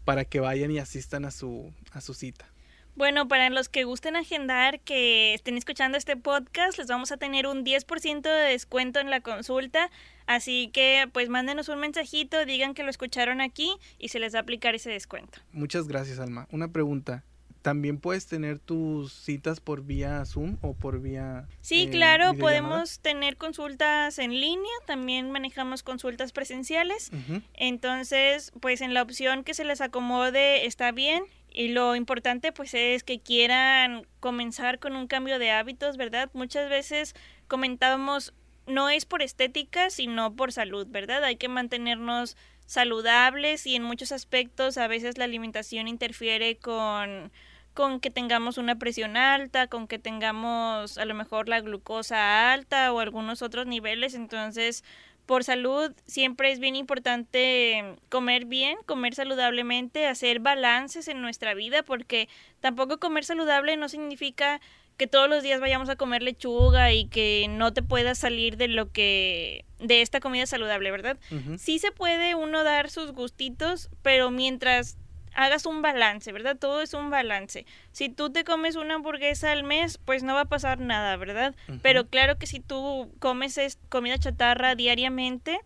para 0.07 0.25
que 0.25 0.41
vayan 0.41 0.71
y 0.71 0.79
asistan 0.79 1.27
a 1.27 1.31
su, 1.31 1.71
a 1.93 2.01
su 2.01 2.15
cita. 2.15 2.54
Bueno, 2.97 3.27
para 3.27 3.51
los 3.51 3.69
que 3.69 3.85
gusten 3.85 4.15
agendar, 4.15 4.81
que 4.81 5.35
estén 5.35 5.57
escuchando 5.57 5.99
este 5.99 6.17
podcast, 6.17 6.79
les 6.79 6.87
vamos 6.87 7.11
a 7.11 7.17
tener 7.17 7.47
un 7.47 7.65
10% 7.65 8.23
de 8.23 8.51
descuento 8.51 9.01
en 9.01 9.11
la 9.11 9.21
consulta. 9.21 9.91
Así 10.27 10.71
que 10.73 11.09
pues 11.13 11.29
mándenos 11.29 11.69
un 11.69 11.81
mensajito, 11.81 12.47
digan 12.47 12.73
que 12.75 12.85
lo 12.85 12.91
escucharon 12.91 13.41
aquí 13.41 13.71
y 13.99 14.09
se 14.09 14.21
les 14.21 14.35
va 14.35 14.39
a 14.39 14.43
aplicar 14.43 14.75
ese 14.75 14.91
descuento. 14.91 15.41
Muchas 15.53 15.89
gracias, 15.89 16.21
Alma. 16.21 16.47
Una 16.53 16.69
pregunta. 16.69 17.25
¿También 17.63 17.99
puedes 17.99 18.27
tener 18.27 18.59
tus 18.59 19.15
citas 19.15 19.59
por 19.59 19.83
vía 19.85 20.23
Zoom 20.27 20.59
o 20.61 20.75
por 20.75 21.01
vía... 21.01 21.49
Sí, 21.63 21.85
eh, 21.85 21.91
claro, 21.91 22.35
podemos 22.35 23.01
tener 23.01 23.39
consultas 23.39 24.19
en 24.19 24.33
línea, 24.39 24.73
también 24.87 25.31
manejamos 25.31 25.83
consultas 25.83 26.33
presenciales. 26.33 27.11
Entonces, 27.55 28.53
pues 28.61 28.83
en 28.83 28.93
la 28.93 29.01
opción 29.01 29.45
que 29.45 29.55
se 29.55 29.65
les 29.65 29.81
acomode 29.81 30.67
está 30.67 30.93
bien 30.93 31.25
y 31.55 31.69
lo 31.69 31.95
importante 31.95 32.53
pues 32.53 32.75
es 32.75 33.05
que 33.05 33.21
quieran 33.21 34.07
comenzar 34.21 34.81
con 34.81 34.97
un 34.97 35.07
cambio 35.07 35.39
de 35.39 35.53
hábitos, 35.53 35.97
¿verdad? 35.97 36.29
Muchas 36.35 36.69
veces 36.69 37.15
comentábamos, 37.47 38.35
no 38.67 38.91
es 38.91 39.07
por 39.07 39.23
estética, 39.23 39.89
sino 39.89 40.35
por 40.35 40.53
salud, 40.53 40.87
¿verdad? 40.91 41.23
Hay 41.23 41.37
que 41.37 41.49
mantenernos 41.49 42.37
saludables 42.67 43.67
y 43.67 43.77
en 43.77 43.85
muchos 43.85 44.11
aspectos 44.11 44.79
a 44.79 44.89
veces 44.89 45.17
la 45.17 45.25
alimentación 45.25 45.87
interfiere 45.89 46.57
con 46.57 47.31
con 47.73 47.99
que 47.99 48.11
tengamos 48.11 48.57
una 48.57 48.79
presión 48.79 49.17
alta, 49.17 49.67
con 49.67 49.89
que 49.89 49.99
tengamos 49.99 50.97
a 50.97 51.05
lo 51.05 51.15
mejor 51.15 51.49
la 51.49 51.61
glucosa 51.61 52.53
alta 52.53 52.93
o 52.93 53.01
algunos 53.01 53.43
otros 53.43 53.67
niveles, 53.67 54.15
entonces 54.15 54.85
por 55.27 55.45
salud 55.45 55.93
siempre 56.07 56.53
es 56.53 56.59
bien 56.59 56.77
importante 56.77 57.97
comer 58.09 58.45
bien, 58.45 58.77
comer 58.87 59.15
saludablemente, 59.15 60.07
hacer 60.07 60.41
balances 60.41 61.09
en 61.09 61.23
nuestra 61.23 61.55
vida, 61.55 61.83
porque 61.83 62.29
tampoco 62.61 62.99
comer 62.99 63.25
saludable 63.25 63.77
no 63.77 63.89
significa 63.89 64.61
que 64.97 65.07
todos 65.07 65.29
los 65.29 65.43
días 65.43 65.61
vayamos 65.61 65.89
a 65.89 65.97
comer 65.97 66.23
lechuga 66.23 66.93
y 66.93 67.07
que 67.07 67.47
no 67.51 67.73
te 67.73 67.83
puedas 67.83 68.19
salir 68.19 68.57
de 68.57 68.69
lo 68.69 68.93
que 68.93 69.65
de 69.81 70.03
esta 70.03 70.21
comida 70.21 70.47
saludable, 70.47 70.91
¿verdad? 70.91 71.19
Sí 71.59 71.79
se 71.79 71.91
puede 71.91 72.35
uno 72.35 72.63
dar 72.63 72.91
sus 72.91 73.13
gustitos, 73.13 73.91
pero 74.03 74.31
mientras 74.31 74.97
hagas 75.35 75.67
un 75.67 75.83
balance, 75.83 76.33
¿verdad? 76.33 76.57
Todo 76.59 76.83
es 76.83 76.95
un 76.95 77.11
balance. 77.11 77.67
Si 77.93 78.09
tú 78.09 78.31
te 78.31 78.45
comes 78.45 78.77
una 78.77 78.95
hamburguesa 78.95 79.53
al 79.53 79.65
mes, 79.65 79.99
pues 79.99 80.23
no 80.23 80.35
va 80.35 80.43
a 80.43 80.45
pasar 80.47 80.81
nada, 80.81 81.17
¿verdad? 81.17 81.55
Pero 81.83 82.09
claro 82.09 82.39
que 82.39 82.47
si 82.47 82.61
tú 82.61 83.13
comes 83.19 83.79
comida 83.89 84.19
chatarra 84.19 84.75
diariamente, 84.75 85.61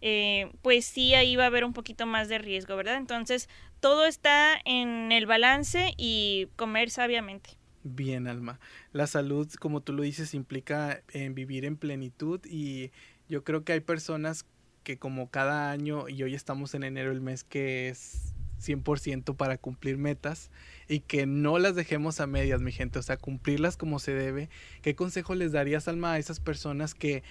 eh, 0.00 0.50
pues 0.62 0.84
sí 0.84 1.14
ahí 1.14 1.36
va 1.36 1.44
a 1.44 1.46
haber 1.46 1.64
un 1.64 1.72
poquito 1.72 2.06
más 2.06 2.28
de 2.28 2.38
riesgo, 2.38 2.76
¿verdad? 2.76 2.96
Entonces, 2.96 3.48
todo 3.80 4.06
está 4.06 4.60
en 4.64 5.12
el 5.12 5.26
balance 5.26 5.94
y 5.96 6.48
comer 6.56 6.90
sabiamente. 6.90 7.50
Bien, 7.84 8.28
Alma. 8.28 8.60
La 8.92 9.06
salud, 9.06 9.48
como 9.54 9.80
tú 9.80 9.92
lo 9.92 10.02
dices, 10.02 10.34
implica 10.34 11.02
en 11.12 11.34
vivir 11.34 11.64
en 11.64 11.76
plenitud 11.76 12.40
y 12.44 12.92
yo 13.28 13.44
creo 13.44 13.64
que 13.64 13.72
hay 13.72 13.80
personas 13.80 14.46
que 14.84 14.98
como 14.98 15.30
cada 15.30 15.70
año, 15.70 16.08
y 16.08 16.22
hoy 16.22 16.34
estamos 16.34 16.74
en 16.74 16.82
enero, 16.82 17.12
el 17.12 17.20
mes 17.20 17.44
que 17.44 17.88
es 17.88 18.31
100% 18.62 19.36
para 19.36 19.58
cumplir 19.58 19.98
metas 19.98 20.50
y 20.88 21.00
que 21.00 21.26
no 21.26 21.58
las 21.58 21.74
dejemos 21.74 22.20
a 22.20 22.26
medias, 22.26 22.60
mi 22.60 22.72
gente, 22.72 22.98
o 22.98 23.02
sea, 23.02 23.16
cumplirlas 23.16 23.76
como 23.76 23.98
se 23.98 24.14
debe. 24.14 24.48
¿Qué 24.82 24.94
consejo 24.94 25.34
les 25.34 25.52
darías, 25.52 25.88
Alma, 25.88 26.12
a 26.12 26.18
esas 26.18 26.40
personas 26.40 26.94
que 26.94 27.22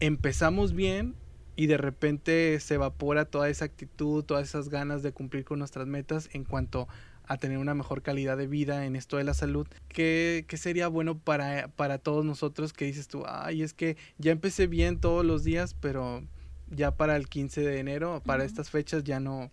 empezamos 0.00 0.74
bien 0.74 1.14
y 1.56 1.66
de 1.66 1.78
repente 1.78 2.60
se 2.60 2.74
evapora 2.74 3.24
toda 3.24 3.48
esa 3.48 3.64
actitud, 3.64 4.24
todas 4.24 4.48
esas 4.48 4.68
ganas 4.68 5.02
de 5.02 5.12
cumplir 5.12 5.44
con 5.44 5.58
nuestras 5.58 5.86
metas 5.86 6.28
en 6.32 6.44
cuanto 6.44 6.86
a 7.26 7.38
tener 7.38 7.58
una 7.58 7.74
mejor 7.74 8.02
calidad 8.02 8.36
de 8.36 8.46
vida 8.46 8.86
en 8.86 8.94
esto 8.94 9.16
de 9.16 9.24
la 9.24 9.34
salud, 9.34 9.66
¿qué, 9.88 10.44
qué 10.46 10.56
sería 10.56 10.88
bueno 10.88 11.18
para, 11.18 11.68
para 11.68 11.98
todos 11.98 12.24
nosotros 12.24 12.72
que 12.72 12.84
dices 12.84 13.08
tú, 13.08 13.24
ay, 13.26 13.62
es 13.62 13.74
que 13.74 13.96
ya 14.18 14.30
empecé 14.30 14.66
bien 14.68 15.00
todos 15.00 15.24
los 15.24 15.42
días, 15.42 15.74
pero 15.74 16.22
ya 16.68 16.96
para 16.96 17.16
el 17.16 17.28
15 17.28 17.62
de 17.62 17.80
enero, 17.80 18.22
para 18.24 18.44
estas 18.44 18.70
fechas 18.70 19.02
ya 19.04 19.18
no, 19.18 19.50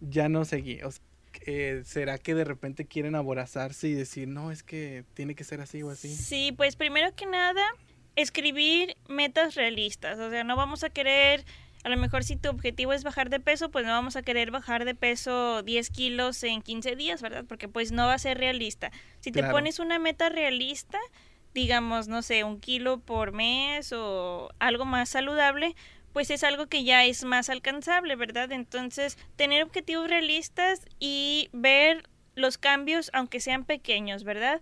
ya 0.00 0.28
no 0.28 0.44
seguí. 0.44 0.80
Eh, 1.46 1.82
¿Será 1.84 2.18
que 2.18 2.34
de 2.34 2.44
repente 2.44 2.86
quieren 2.86 3.14
aborazarse 3.14 3.88
y 3.88 3.94
decir, 3.94 4.28
no, 4.28 4.50
es 4.50 4.62
que 4.62 5.04
tiene 5.14 5.34
que 5.34 5.44
ser 5.44 5.60
así 5.60 5.82
o 5.82 5.90
así? 5.90 6.14
Sí, 6.14 6.52
pues 6.52 6.76
primero 6.76 7.14
que 7.14 7.26
nada, 7.26 7.62
escribir 8.16 8.96
metas 9.08 9.54
realistas. 9.54 10.18
O 10.18 10.30
sea, 10.30 10.44
no 10.44 10.56
vamos 10.56 10.84
a 10.84 10.90
querer, 10.90 11.44
a 11.84 11.88
lo 11.88 11.96
mejor 11.96 12.24
si 12.24 12.36
tu 12.36 12.48
objetivo 12.48 12.92
es 12.92 13.04
bajar 13.04 13.30
de 13.30 13.40
peso, 13.40 13.70
pues 13.70 13.86
no 13.86 13.92
vamos 13.92 14.16
a 14.16 14.22
querer 14.22 14.50
bajar 14.50 14.84
de 14.84 14.94
peso 14.94 15.62
10 15.62 15.90
kilos 15.90 16.42
en 16.42 16.62
15 16.62 16.96
días, 16.96 17.22
¿verdad? 17.22 17.44
Porque 17.46 17.68
pues 17.68 17.92
no 17.92 18.06
va 18.06 18.14
a 18.14 18.18
ser 18.18 18.38
realista. 18.38 18.90
Si 19.20 19.32
te 19.32 19.42
pones 19.44 19.78
una 19.78 19.98
meta 19.98 20.28
realista, 20.28 20.98
digamos, 21.54 22.08
no 22.08 22.22
sé, 22.22 22.44
un 22.44 22.60
kilo 22.60 23.00
por 23.00 23.32
mes 23.32 23.92
o 23.92 24.50
algo 24.58 24.84
más 24.84 25.08
saludable, 25.08 25.74
pues 26.12 26.30
es 26.30 26.44
algo 26.44 26.66
que 26.66 26.84
ya 26.84 27.04
es 27.04 27.24
más 27.24 27.48
alcanzable, 27.48 28.16
¿verdad? 28.16 28.52
Entonces, 28.52 29.16
tener 29.36 29.62
objetivos 29.62 30.08
realistas 30.08 30.80
y 30.98 31.48
ver 31.52 32.08
los 32.34 32.58
cambios, 32.58 33.10
aunque 33.12 33.40
sean 33.40 33.64
pequeños, 33.64 34.24
¿verdad? 34.24 34.60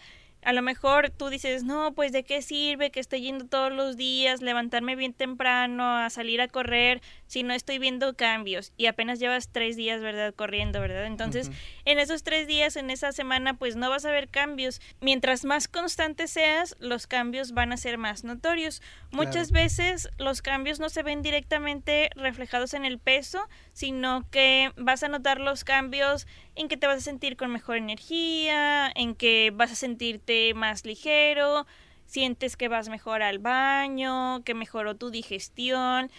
A 0.49 0.55
lo 0.55 0.63
mejor 0.63 1.11
tú 1.11 1.29
dices, 1.29 1.63
no, 1.63 1.93
pues 1.93 2.11
de 2.11 2.25
qué 2.25 2.41
sirve 2.41 2.91
que 2.91 3.01
estoy 3.01 3.21
yendo 3.21 3.45
todos 3.45 3.71
los 3.71 3.99
días, 3.99 4.41
levantarme 4.41 4.97
bien 4.97 5.13
temprano, 5.13 5.99
a 5.99 6.09
salir 6.09 6.41
a 6.41 6.49
correr, 6.49 7.03
si 7.27 7.43
no 7.43 7.53
estoy 7.53 7.79
viendo 7.79 8.17
cambios 8.17 8.73
y 8.79 8.87
apenas 8.87 9.19
llevas 9.19 9.51
tres 9.53 9.77
días, 9.77 10.01
¿verdad? 10.01 10.35
Corriendo, 10.35 10.81
¿verdad? 10.81 11.05
Entonces, 11.05 11.51
en 11.85 11.99
esos 11.99 12.23
tres 12.23 12.47
días, 12.47 12.77
en 12.77 12.89
esa 12.89 13.13
semana, 13.13 13.59
pues 13.59 13.77
no 13.77 13.91
vas 13.91 14.07
a 14.07 14.11
ver 14.11 14.31
cambios. 14.31 14.81
Mientras 15.03 15.45
más 15.45 15.69
constante 15.69 16.27
seas, 16.29 16.77
los 16.81 17.07
cambios 17.07 17.53
van 17.53 17.71
a 17.71 17.77
ser 17.77 17.99
más 17.99 18.25
notorios. 18.25 18.81
Muchas 19.11 19.53
veces 19.53 20.09
los 20.17 20.41
cambios 20.41 20.81
no 20.81 20.89
se 20.89 21.03
ven 21.03 21.21
directamente 21.21 22.09
reflejados 22.17 22.73
en 22.73 22.87
el 22.87 22.99
peso, 22.99 23.47
sino 23.75 24.27
que 24.31 24.73
vas 24.79 25.03
a 25.03 25.09
notar 25.09 25.41
los 25.41 25.65
cambios 25.65 26.27
en 26.55 26.69
que 26.69 26.77
te 26.77 26.87
vas 26.87 26.97
a 26.97 27.01
sentir 27.03 27.37
con 27.37 27.53
mejor 27.53 27.77
energía, 27.77 28.91
en 28.95 29.15
que 29.15 29.53
vas 29.55 29.71
a 29.71 29.77
sentirte 29.77 30.38
más 30.55 30.85
ligero, 30.85 31.67
sientes 32.07 32.57
que 32.57 32.69
vas 32.69 32.89
mejor 32.89 33.23
al 33.23 33.39
baño, 33.39 34.43
que 34.45 34.55
mejoró 34.55 34.97
tu 34.97 35.11
digestión. 35.11 36.11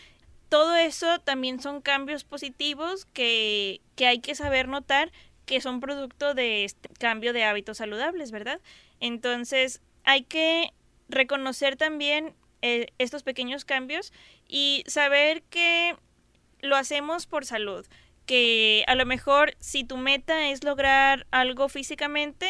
Todo 0.49 0.75
eso 0.75 1.19
también 1.19 1.61
son 1.61 1.81
cambios 1.81 2.23
positivos 2.23 3.05
que, 3.05 3.81
que 3.95 4.07
hay 4.07 4.19
que 4.19 4.35
saber 4.35 4.67
notar 4.67 5.11
que 5.45 5.61
son 5.61 5.79
producto 5.79 6.35
de 6.35 6.63
este 6.63 6.89
cambio 6.99 7.33
de 7.33 7.43
hábitos 7.43 7.77
saludables, 7.77 8.29
¿verdad? 8.29 8.61
Entonces 8.99 9.81
hay 10.03 10.23
que 10.23 10.73
reconocer 11.07 11.75
también 11.75 12.35
eh, 12.61 12.87
estos 12.99 13.23
pequeños 13.23 13.65
cambios 13.65 14.13
y 14.47 14.83
saber 14.85 15.41
que 15.43 15.95
lo 16.61 16.75
hacemos 16.75 17.25
por 17.25 17.45
salud 17.45 17.85
que 18.29 18.83
a 18.85 18.93
lo 18.93 19.07
mejor 19.07 19.55
si 19.59 19.83
tu 19.83 19.97
meta 19.97 20.49
es 20.49 20.63
lograr 20.63 21.25
algo 21.31 21.67
físicamente, 21.67 22.45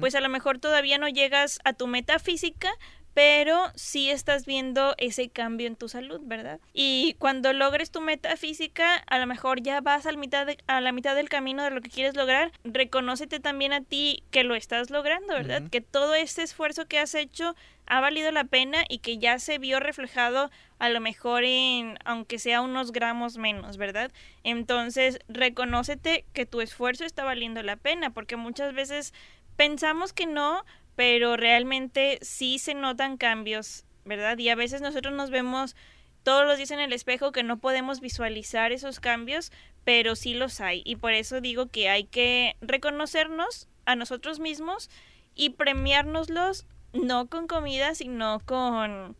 pues 0.00 0.16
a 0.16 0.20
lo 0.20 0.28
mejor 0.28 0.58
todavía 0.58 0.98
no 0.98 1.06
llegas 1.06 1.60
a 1.62 1.72
tu 1.72 1.86
meta 1.86 2.18
física, 2.18 2.68
pero 3.14 3.70
sí 3.74 4.10
estás 4.10 4.46
viendo 4.46 4.94
ese 4.98 5.28
cambio 5.28 5.66
en 5.66 5.76
tu 5.76 5.88
salud, 5.88 6.20
¿verdad? 6.22 6.60
Y 6.72 7.16
cuando 7.18 7.52
logres 7.52 7.90
tu 7.90 8.00
meta 8.00 8.36
física, 8.36 8.96
a 9.06 9.18
lo 9.18 9.26
mejor 9.26 9.62
ya 9.62 9.80
vas 9.80 10.06
a 10.06 10.12
la 10.12 10.18
mitad, 10.18 10.48
a 10.66 10.80
la 10.80 10.92
mitad 10.92 11.16
del 11.16 11.28
camino 11.28 11.64
de 11.64 11.70
lo 11.70 11.80
que 11.80 11.90
quieres 11.90 12.14
lograr, 12.16 12.52
reconócete 12.64 13.40
también 13.40 13.72
a 13.72 13.82
ti 13.82 14.22
que 14.30 14.44
lo 14.44 14.54
estás 14.54 14.90
logrando, 14.90 15.34
¿verdad? 15.34 15.62
Que 15.70 15.80
todo 15.80 16.14
ese 16.14 16.42
esfuerzo 16.42 16.86
que 16.86 16.98
has 16.98 17.14
hecho 17.14 17.54
ha 17.86 18.00
valido 18.00 18.30
la 18.30 18.44
pena 18.44 18.84
y 18.88 18.98
que 18.98 19.18
ya 19.18 19.40
se 19.40 19.58
vio 19.58 19.80
reflejado 19.80 20.50
a 20.78 20.88
lo 20.88 21.00
mejor 21.00 21.42
en, 21.44 21.98
aunque 22.04 22.38
sea 22.38 22.60
unos 22.60 22.92
gramos 22.92 23.36
menos, 23.36 23.76
¿verdad? 23.76 24.12
Entonces, 24.44 25.18
reconócete 25.28 26.24
que 26.32 26.46
tu 26.46 26.60
esfuerzo 26.60 27.04
está 27.04 27.24
valiendo 27.24 27.62
la 27.64 27.76
pena, 27.76 28.10
porque 28.10 28.36
muchas 28.36 28.74
veces 28.74 29.12
pensamos 29.56 30.12
que 30.12 30.26
no, 30.26 30.64
pero 30.96 31.36
realmente 31.36 32.18
sí 32.22 32.58
se 32.58 32.74
notan 32.74 33.16
cambios, 33.16 33.84
¿verdad? 34.04 34.38
Y 34.38 34.48
a 34.48 34.54
veces 34.54 34.80
nosotros 34.80 35.14
nos 35.14 35.30
vemos 35.30 35.76
todos 36.22 36.46
los 36.46 36.56
días 36.56 36.70
en 36.70 36.80
el 36.80 36.92
espejo 36.92 37.32
que 37.32 37.42
no 37.42 37.58
podemos 37.58 38.00
visualizar 38.00 38.72
esos 38.72 39.00
cambios, 39.00 39.52
pero 39.84 40.16
sí 40.16 40.34
los 40.34 40.60
hay. 40.60 40.82
Y 40.84 40.96
por 40.96 41.12
eso 41.12 41.40
digo 41.40 41.66
que 41.66 41.88
hay 41.88 42.04
que 42.04 42.56
reconocernos 42.60 43.68
a 43.86 43.96
nosotros 43.96 44.38
mismos 44.38 44.90
y 45.34 45.50
premiárnoslos 45.50 46.66
no 46.92 47.28
con 47.28 47.46
comida, 47.46 47.94
sino 47.94 48.40
con, 48.44 49.16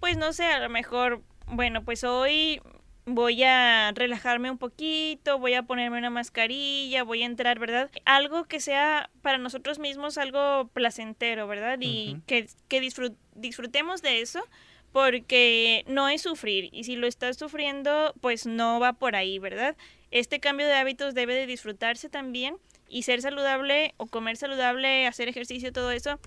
pues 0.00 0.16
no 0.16 0.32
sé, 0.32 0.46
a 0.46 0.60
lo 0.60 0.68
mejor, 0.68 1.22
bueno, 1.46 1.84
pues 1.84 2.04
hoy 2.04 2.60
voy 3.06 3.42
a 3.42 3.92
relajarme 3.94 4.50
un 4.50 4.58
poquito, 4.58 5.38
voy 5.38 5.54
a 5.54 5.62
ponerme 5.62 5.98
una 5.98 6.10
mascarilla, 6.10 7.02
voy 7.02 7.22
a 7.22 7.26
entrar, 7.26 7.58
¿verdad? 7.58 7.90
Algo 8.04 8.44
que 8.44 8.60
sea 8.60 9.10
para 9.22 9.38
nosotros 9.38 9.78
mismos 9.78 10.18
algo 10.18 10.68
placentero, 10.72 11.46
¿verdad? 11.46 11.78
Y 11.80 12.18
que, 12.26 12.48
que 12.68 12.80
disfrutemos 13.34 14.02
de 14.02 14.20
eso 14.20 14.42
porque 14.92 15.84
no 15.86 16.08
es 16.08 16.22
sufrir 16.22 16.68
y 16.72 16.84
si 16.84 16.96
lo 16.96 17.06
estás 17.06 17.36
sufriendo 17.36 18.12
pues 18.20 18.46
no 18.46 18.80
va 18.80 18.94
por 18.94 19.16
ahí, 19.16 19.38
¿verdad? 19.38 19.76
Este 20.10 20.40
cambio 20.40 20.66
de 20.66 20.74
hábitos 20.74 21.14
debe 21.14 21.34
de 21.34 21.46
disfrutarse 21.46 22.08
también 22.08 22.56
y 22.88 23.04
ser 23.04 23.22
saludable 23.22 23.94
o 23.98 24.06
comer 24.06 24.36
saludable, 24.36 25.06
hacer 25.06 25.28
ejercicio, 25.28 25.72
todo 25.72 25.92
eso 25.92 26.18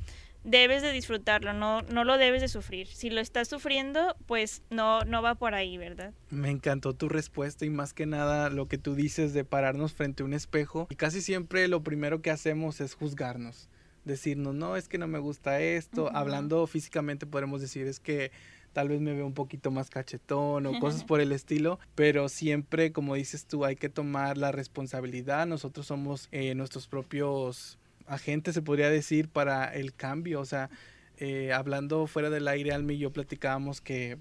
debes 0.43 0.81
de 0.81 0.91
disfrutarlo, 0.91 1.53
no, 1.53 1.81
no 1.83 2.03
lo 2.03 2.17
debes 2.17 2.41
de 2.41 2.47
sufrir. 2.47 2.87
Si 2.87 3.09
lo 3.09 3.21
estás 3.21 3.47
sufriendo, 3.47 4.15
pues 4.25 4.61
no, 4.69 5.01
no 5.01 5.21
va 5.21 5.35
por 5.35 5.53
ahí, 5.53 5.77
¿verdad? 5.77 6.13
Me 6.29 6.49
encantó 6.49 6.93
tu 6.93 7.09
respuesta 7.09 7.65
y 7.65 7.69
más 7.69 7.93
que 7.93 8.05
nada 8.05 8.49
lo 8.49 8.67
que 8.67 8.77
tú 8.77 8.95
dices 8.95 9.33
de 9.33 9.45
pararnos 9.45 9.93
frente 9.93 10.23
a 10.23 10.25
un 10.25 10.33
espejo. 10.33 10.87
Y 10.89 10.95
casi 10.95 11.21
siempre 11.21 11.67
lo 11.67 11.83
primero 11.83 12.21
que 12.21 12.31
hacemos 12.31 12.81
es 12.81 12.93
juzgarnos. 12.95 13.69
Decirnos, 14.05 14.53
no, 14.53 14.75
es 14.75 14.89
que 14.89 14.97
no 14.97 15.07
me 15.07 15.19
gusta 15.19 15.61
esto. 15.61 16.09
Hablando 16.13 16.67
físicamente 16.67 17.25
podemos 17.25 17.61
decir, 17.61 17.87
es 17.87 18.01
que 18.01 18.31
tal 18.73 18.89
vez 18.89 18.99
me 18.99 19.13
veo 19.13 19.25
un 19.25 19.33
poquito 19.33 19.71
más 19.71 19.89
cachetón 19.89 20.65
o 20.65 20.79
cosas 20.79 21.05
por 21.05 21.21
el 21.21 21.31
estilo, 21.31 21.79
pero 21.95 22.27
siempre, 22.27 22.91
como 22.91 23.15
dices 23.15 23.45
tú, 23.45 23.63
hay 23.63 23.75
que 23.75 23.87
tomar 23.87 24.37
la 24.37 24.51
responsabilidad. 24.51 25.45
Nosotros 25.45 25.85
somos 25.85 26.27
eh, 26.31 26.53
nuestros 26.55 26.87
propios 26.87 27.77
agente, 28.07 28.53
se 28.53 28.61
podría 28.61 28.89
decir, 28.89 29.29
para 29.29 29.73
el 29.73 29.93
cambio. 29.93 30.39
O 30.39 30.45
sea, 30.45 30.69
eh, 31.17 31.53
hablando 31.53 32.07
fuera 32.07 32.29
del 32.29 32.47
aire, 32.47 32.71
Almi 32.73 32.95
y 32.95 32.99
yo 32.99 33.11
platicábamos 33.11 33.81
que 33.81 34.17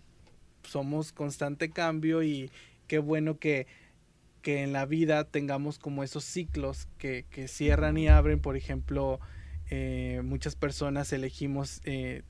somos 0.62 1.12
constante 1.12 1.71
cambio 1.71 2.23
y 2.23 2.51
qué 2.87 2.99
bueno 2.99 3.38
que, 3.38 3.66
que 4.42 4.62
en 4.62 4.73
la 4.73 4.87
vida 4.87 5.25
tengamos 5.25 5.79
como 5.79 6.05
esos 6.05 6.25
ciclos 6.25 6.88
que, 6.99 7.25
que 7.31 7.49
cierran 7.49 7.97
y 7.97 8.09
abren. 8.09 8.40
Por 8.40 8.57
ejemplo, 8.57 9.21
eh, 9.71 10.21
muchas 10.25 10.55
personas 10.55 11.12
elegimos 11.12 11.81
eh, 11.85 12.23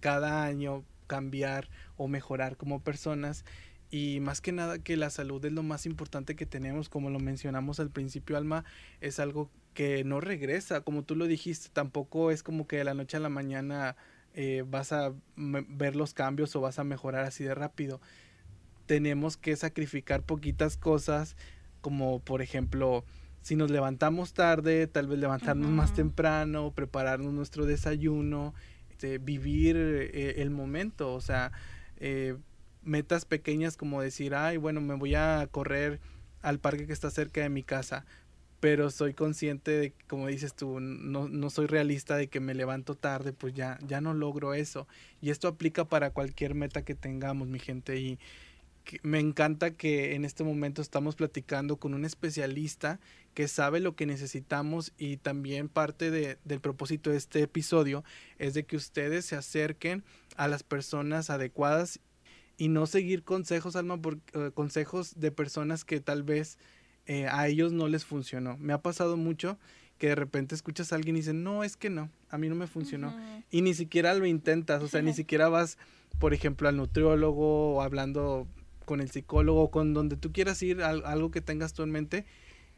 cada 0.00 0.44
año 0.44 0.84
cambiar 1.06 1.68
o 1.96 2.08
mejorar 2.08 2.56
como 2.56 2.80
personas 2.80 3.44
y 3.90 4.20
más 4.20 4.40
que 4.40 4.52
nada 4.52 4.78
que 4.78 4.96
la 4.96 5.10
salud 5.10 5.44
es 5.44 5.52
lo 5.52 5.62
más 5.62 5.86
importante 5.86 6.36
que 6.36 6.44
tenemos, 6.44 6.88
como 6.88 7.08
lo 7.08 7.18
mencionamos 7.18 7.80
al 7.80 7.90
principio, 7.90 8.36
Alma, 8.36 8.64
es 9.00 9.18
algo 9.18 9.50
que 9.78 10.02
no 10.02 10.20
regresa, 10.20 10.80
como 10.80 11.04
tú 11.04 11.14
lo 11.14 11.28
dijiste, 11.28 11.68
tampoco 11.72 12.32
es 12.32 12.42
como 12.42 12.66
que 12.66 12.78
de 12.78 12.82
la 12.82 12.94
noche 12.94 13.16
a 13.16 13.20
la 13.20 13.28
mañana 13.28 13.94
eh, 14.34 14.64
vas 14.68 14.90
a 14.92 15.12
ver 15.36 15.94
los 15.94 16.14
cambios 16.14 16.56
o 16.56 16.60
vas 16.60 16.80
a 16.80 16.84
mejorar 16.84 17.24
así 17.24 17.44
de 17.44 17.54
rápido. 17.54 18.00
Tenemos 18.86 19.36
que 19.36 19.54
sacrificar 19.54 20.24
poquitas 20.24 20.76
cosas, 20.76 21.36
como 21.80 22.18
por 22.18 22.42
ejemplo, 22.42 23.04
si 23.42 23.54
nos 23.54 23.70
levantamos 23.70 24.32
tarde, 24.32 24.88
tal 24.88 25.06
vez 25.06 25.20
levantarnos 25.20 25.70
más 25.70 25.94
temprano, 25.94 26.72
prepararnos 26.74 27.32
nuestro 27.32 27.64
desayuno, 27.64 28.54
este, 28.90 29.18
vivir 29.18 29.76
eh, 29.76 30.42
el 30.42 30.50
momento, 30.50 31.14
o 31.14 31.20
sea, 31.20 31.52
eh, 31.98 32.36
metas 32.82 33.26
pequeñas 33.26 33.76
como 33.76 34.02
decir, 34.02 34.34
ay, 34.34 34.56
bueno, 34.56 34.80
me 34.80 34.96
voy 34.96 35.14
a 35.14 35.46
correr 35.52 36.00
al 36.42 36.58
parque 36.58 36.88
que 36.88 36.92
está 36.92 37.12
cerca 37.12 37.42
de 37.42 37.48
mi 37.48 37.62
casa. 37.62 38.06
Pero 38.60 38.90
soy 38.90 39.14
consciente 39.14 39.70
de, 39.70 39.92
como 40.08 40.26
dices 40.26 40.54
tú, 40.54 40.80
no, 40.80 41.28
no, 41.28 41.50
soy 41.50 41.66
realista 41.66 42.16
de 42.16 42.28
que 42.28 42.40
me 42.40 42.54
levanto 42.54 42.96
tarde, 42.96 43.32
pues 43.32 43.54
ya, 43.54 43.78
ya 43.86 44.00
no 44.00 44.14
logro 44.14 44.54
eso. 44.54 44.88
Y 45.20 45.30
esto 45.30 45.48
aplica 45.48 45.84
para 45.84 46.10
cualquier 46.10 46.54
meta 46.54 46.82
que 46.82 46.94
tengamos, 46.94 47.48
mi 47.48 47.60
gente. 47.60 47.98
Y 47.98 48.18
me 49.02 49.20
encanta 49.20 49.72
que 49.72 50.14
en 50.14 50.24
este 50.24 50.44
momento 50.44 50.82
estamos 50.82 51.14
platicando 51.14 51.76
con 51.76 51.94
un 51.94 52.04
especialista 52.04 52.98
que 53.34 53.46
sabe 53.46 53.80
lo 53.80 53.94
que 53.94 54.06
necesitamos 54.06 54.92
y 54.98 55.18
también 55.18 55.68
parte 55.68 56.10
de, 56.10 56.38
del 56.44 56.60
propósito 56.60 57.10
de 57.10 57.18
este 57.18 57.42
episodio 57.42 58.02
es 58.38 58.54
de 58.54 58.64
que 58.64 58.76
ustedes 58.76 59.26
se 59.26 59.36
acerquen 59.36 60.04
a 60.36 60.48
las 60.48 60.62
personas 60.62 61.30
adecuadas 61.30 62.00
y 62.56 62.68
no 62.68 62.86
seguir 62.86 63.22
consejos, 63.22 63.76
Alma, 63.76 64.02
por, 64.02 64.18
eh, 64.32 64.50
consejos 64.52 65.20
de 65.20 65.30
personas 65.30 65.84
que 65.84 66.00
tal 66.00 66.24
vez 66.24 66.58
eh, 67.08 67.26
a 67.26 67.48
ellos 67.48 67.72
no 67.72 67.88
les 67.88 68.04
funcionó. 68.04 68.56
Me 68.58 68.74
ha 68.74 68.82
pasado 68.82 69.16
mucho 69.16 69.58
que 69.96 70.08
de 70.08 70.14
repente 70.14 70.54
escuchas 70.54 70.92
a 70.92 70.96
alguien 70.96 71.16
y 71.16 71.20
dice, 71.20 71.32
no, 71.32 71.64
es 71.64 71.76
que 71.76 71.90
no, 71.90 72.10
a 72.30 72.38
mí 72.38 72.48
no 72.48 72.54
me 72.54 72.66
funcionó. 72.66 73.16
Y 73.50 73.62
ni 73.62 73.74
siquiera 73.74 74.14
lo 74.14 74.26
intentas, 74.26 74.82
o 74.82 74.88
sea, 74.88 75.02
ni 75.02 75.12
siquiera 75.14 75.48
vas, 75.48 75.78
por 76.20 76.34
ejemplo, 76.34 76.68
al 76.68 76.76
nutriólogo 76.76 77.74
o 77.74 77.82
hablando 77.82 78.46
con 78.84 79.00
el 79.00 79.10
psicólogo, 79.10 79.70
con 79.70 79.94
donde 79.94 80.16
tú 80.16 80.32
quieras 80.32 80.62
ir, 80.62 80.82
algo 80.82 81.30
que 81.30 81.40
tengas 81.40 81.72
tú 81.72 81.82
en 81.82 81.90
mente 81.90 82.26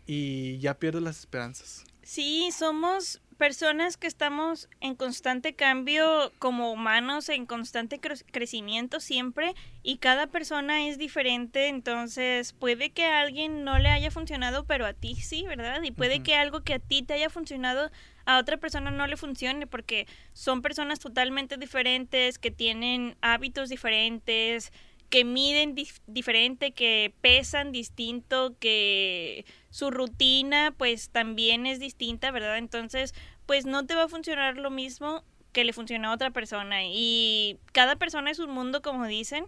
y 0.06 0.58
ya 0.58 0.78
pierdes 0.78 1.02
las 1.02 1.18
esperanzas. 1.18 1.84
Sí, 2.12 2.50
somos 2.50 3.22
personas 3.38 3.96
que 3.96 4.08
estamos 4.08 4.68
en 4.80 4.96
constante 4.96 5.54
cambio 5.54 6.32
como 6.40 6.72
humanos, 6.72 7.28
en 7.28 7.46
constante 7.46 8.00
crecimiento 8.00 8.98
siempre 8.98 9.54
y 9.84 9.98
cada 9.98 10.26
persona 10.26 10.88
es 10.88 10.98
diferente, 10.98 11.68
entonces 11.68 12.52
puede 12.52 12.90
que 12.90 13.04
a 13.04 13.20
alguien 13.20 13.62
no 13.62 13.78
le 13.78 13.90
haya 13.90 14.10
funcionado, 14.10 14.64
pero 14.64 14.86
a 14.86 14.92
ti 14.92 15.14
sí, 15.14 15.44
¿verdad? 15.46 15.80
Y 15.84 15.92
puede 15.92 16.20
que 16.20 16.34
algo 16.34 16.62
que 16.62 16.74
a 16.74 16.78
ti 16.80 17.02
te 17.04 17.14
haya 17.14 17.30
funcionado 17.30 17.92
a 18.24 18.38
otra 18.38 18.56
persona 18.56 18.90
no 18.90 19.06
le 19.06 19.16
funcione 19.16 19.68
porque 19.68 20.08
son 20.32 20.62
personas 20.62 20.98
totalmente 20.98 21.58
diferentes, 21.58 22.40
que 22.40 22.50
tienen 22.50 23.16
hábitos 23.20 23.68
diferentes, 23.68 24.72
que 25.10 25.24
miden 25.24 25.76
diferente, 26.08 26.72
que 26.72 27.12
pesan 27.20 27.70
distinto, 27.72 28.56
que 28.58 29.44
su 29.70 29.90
rutina 29.90 30.74
pues 30.76 31.10
también 31.10 31.66
es 31.66 31.80
distinta, 31.80 32.30
¿verdad? 32.30 32.58
Entonces, 32.58 33.14
pues 33.46 33.66
no 33.66 33.86
te 33.86 33.94
va 33.94 34.04
a 34.04 34.08
funcionar 34.08 34.56
lo 34.58 34.70
mismo 34.70 35.24
que 35.52 35.64
le 35.64 35.72
funciona 35.72 36.08
a 36.08 36.14
otra 36.14 36.30
persona 36.30 36.84
y 36.84 37.58
cada 37.72 37.96
persona 37.96 38.30
es 38.30 38.38
un 38.38 38.50
mundo, 38.50 38.82
como 38.82 39.06
dicen. 39.06 39.46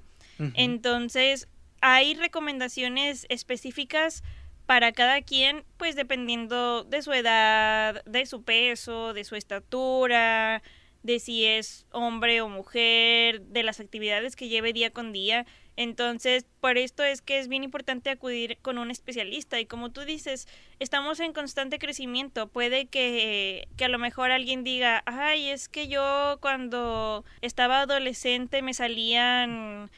Entonces, 0.54 1.46
hay 1.80 2.14
recomendaciones 2.14 3.26
específicas 3.28 4.24
para 4.66 4.92
cada 4.92 5.22
quien, 5.22 5.64
pues 5.76 5.94
dependiendo 5.94 6.82
de 6.85 7.02
su 7.02 7.12
edad, 7.12 8.04
de 8.04 8.26
su 8.26 8.42
peso, 8.42 9.12
de 9.12 9.22
su 9.22 9.37
estatura, 9.37 10.62
de 11.02 11.18
si 11.20 11.44
es 11.44 11.87
hombre 11.90 12.40
o 12.40 12.48
mujer, 12.48 13.42
de 13.42 13.62
las 13.62 13.80
actividades 13.80 14.35
que 14.35 14.48
lleve 14.48 14.72
día 14.72 14.90
con 14.90 15.12
día. 15.12 15.46
Entonces, 15.76 16.46
por 16.61 16.78
esto 16.78 17.02
es 17.02 17.22
que 17.22 17.38
es 17.38 17.48
bien 17.48 17.64
importante 17.64 18.11
acudir 18.11 18.58
con 18.62 18.78
un 18.78 18.90
especialista. 18.90 19.58
Y 19.58 19.66
como 19.66 19.90
tú 19.90 20.02
dices, 20.02 20.46
estamos 20.78 21.20
en 21.20 21.32
constante 21.32 21.78
crecimiento. 21.78 22.48
Puede 22.48 22.87
que, 22.87 23.68
que 23.76 23.85
a 23.87 23.88
lo 23.88 23.98
mejor 23.98 24.30
alguien 24.30 24.64
diga, 24.64 25.02
ay, 25.06 25.48
es 25.48 25.68
que 25.68 25.88
yo 25.88 26.38
cuando 26.40 27.24
estaba 27.40 27.80
adolescente 27.80 28.62
me 28.62 28.74
salían 28.74 29.90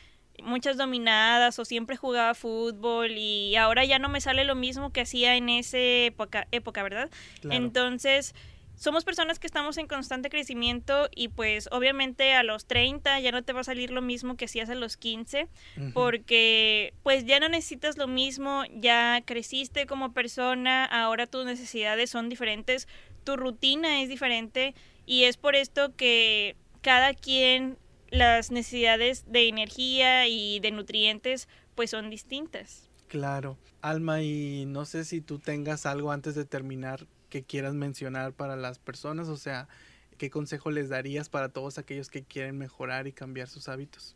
muchas 0.43 0.77
dominadas 0.77 1.59
o 1.59 1.65
siempre 1.65 1.97
jugaba 1.97 2.35
fútbol 2.35 3.13
y 3.13 3.57
ahora 3.57 3.85
ya 3.85 3.99
no 3.99 4.09
me 4.09 4.21
sale 4.21 4.45
lo 4.45 4.55
mismo 4.55 4.91
que 4.91 5.03
hacía 5.03 5.37
en 5.37 5.49
esa 5.49 5.79
época, 5.79 6.49
época 6.51 6.83
¿verdad? 6.83 7.11
Entonces, 7.51 8.35
somos 8.77 9.05
personas 9.05 9.39
que 9.39 9.47
estamos 9.47 9.79
en 9.79 9.87
constante 9.87 10.31
crecimiento 10.31 11.09
y 11.15 11.29
pues 11.29 11.69
obviamente 11.71 12.35
a 12.35 12.43
los 12.43 12.67
30 12.67 13.21
ya 13.21 13.33
no 13.33 13.43
te 13.43 13.53
va 13.53 13.61
a 13.61 13.65
salir 13.65 13.91
lo 13.91 14.03
mismo 14.03 14.37
que 14.37 14.47
hacías 14.47 14.69
a 14.69 14.75
los 14.75 14.97
15 14.97 15.49
porque 15.93 16.95
pues 17.03 17.25
ya 17.25 17.41
no 17.41 17.49
necesitas 17.49 17.97
lo 17.97 18.09
mismo, 18.09 18.65
ya 18.75 19.23
creciste 19.25 19.87
como 19.87 20.13
persona, 20.13 20.85
ahora 20.85 21.27
tus 21.27 21.45
necesidades 21.45 22.11
son 22.11 22.29
diferentes, 22.29 22.89
tu 23.25 23.37
rutina 23.37 24.03
es 24.03 24.09
diferente 24.09 24.75
y 25.07 25.25
es 25.25 25.37
por 25.37 25.55
esto 25.55 25.95
que 25.95 26.57
cada 26.81 27.15
quien 27.15 27.79
las 28.11 28.51
necesidades 28.51 29.25
de 29.31 29.49
energía 29.49 30.27
y 30.29 30.61
de 30.61 30.71
nutrientes 30.71 31.49
pues 31.75 31.91
son 31.91 32.11
distintas. 32.11 32.89
Claro. 33.09 33.59
Alma, 33.81 34.23
y 34.23 34.65
no 34.67 34.87
sé 34.87 35.05
si 35.05 35.21
tú 35.21 35.39
tengas 35.39 35.85
algo 35.85 36.11
antes 36.11 36.35
de 36.35 36.45
terminar 36.45 37.07
que 37.35 37.43
quieras 37.43 37.75
mencionar 37.75 38.33
para 38.33 38.55
las 38.55 38.79
personas? 38.79 39.27
O 39.27 39.37
sea, 39.37 39.67
¿qué 40.19 40.31
consejo 40.31 40.71
les 40.71 40.89
darías 40.89 41.29
para 41.29 41.49
todos 41.49 41.79
aquellos 41.79 42.09
que 42.09 42.23
quieren 42.23 42.57
mejorar 42.57 43.09
y 43.09 43.13
cambiar 43.13 43.49
sus 43.49 43.69
hábitos? 43.69 44.15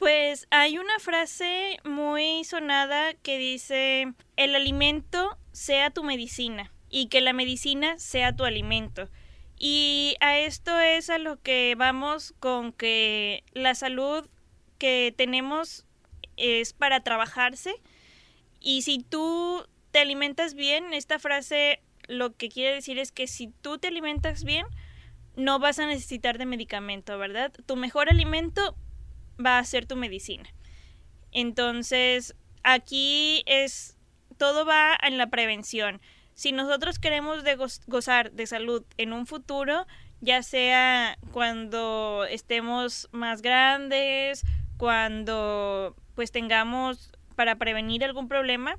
Pues 0.00 0.48
hay 0.50 0.76
una 0.76 0.98
frase 0.98 1.76
muy 1.84 2.42
sonada 2.42 3.14
que 3.14 3.38
dice, 3.38 4.14
el 4.36 4.56
alimento 4.56 5.38
sea 5.52 5.90
tu 5.90 6.02
medicina 6.02 6.72
y 6.88 7.06
que 7.06 7.20
la 7.20 7.32
medicina 7.32 7.96
sea 8.00 8.34
tu 8.34 8.44
alimento. 8.44 9.08
Y 9.56 10.16
a 10.18 10.36
esto 10.40 10.80
es 10.80 11.08
a 11.08 11.18
lo 11.18 11.40
que 11.40 11.76
vamos 11.78 12.34
con 12.40 12.72
que 12.72 13.44
la 13.52 13.76
salud 13.76 14.26
que 14.78 15.14
tenemos 15.16 15.86
es 16.36 16.72
para 16.72 17.04
trabajarse 17.04 17.76
y 18.58 18.82
si 18.82 18.98
tú 18.98 19.64
te 19.92 20.00
alimentas 20.00 20.54
bien, 20.54 20.92
esta 20.94 21.20
frase 21.20 21.80
lo 22.10 22.36
que 22.36 22.48
quiere 22.48 22.74
decir 22.74 22.98
es 22.98 23.12
que 23.12 23.26
si 23.26 23.48
tú 23.62 23.78
te 23.78 23.88
alimentas 23.88 24.44
bien, 24.44 24.66
no 25.36 25.58
vas 25.58 25.78
a 25.78 25.86
necesitar 25.86 26.38
de 26.38 26.46
medicamento, 26.46 27.16
¿verdad? 27.18 27.52
Tu 27.66 27.76
mejor 27.76 28.10
alimento 28.10 28.76
va 29.44 29.58
a 29.58 29.64
ser 29.64 29.86
tu 29.86 29.96
medicina. 29.96 30.48
Entonces, 31.32 32.34
aquí 32.62 33.42
es, 33.46 33.96
todo 34.36 34.66
va 34.66 34.98
en 35.02 35.18
la 35.18 35.28
prevención. 35.28 36.00
Si 36.34 36.52
nosotros 36.52 36.98
queremos 36.98 37.44
gozar 37.86 38.32
de 38.32 38.46
salud 38.46 38.84
en 38.96 39.12
un 39.12 39.26
futuro, 39.26 39.86
ya 40.20 40.42
sea 40.42 41.16
cuando 41.32 42.26
estemos 42.28 43.08
más 43.12 43.40
grandes, 43.40 44.44
cuando 44.76 45.94
pues 46.14 46.32
tengamos 46.32 47.12
para 47.36 47.56
prevenir 47.56 48.04
algún 48.04 48.28
problema, 48.28 48.78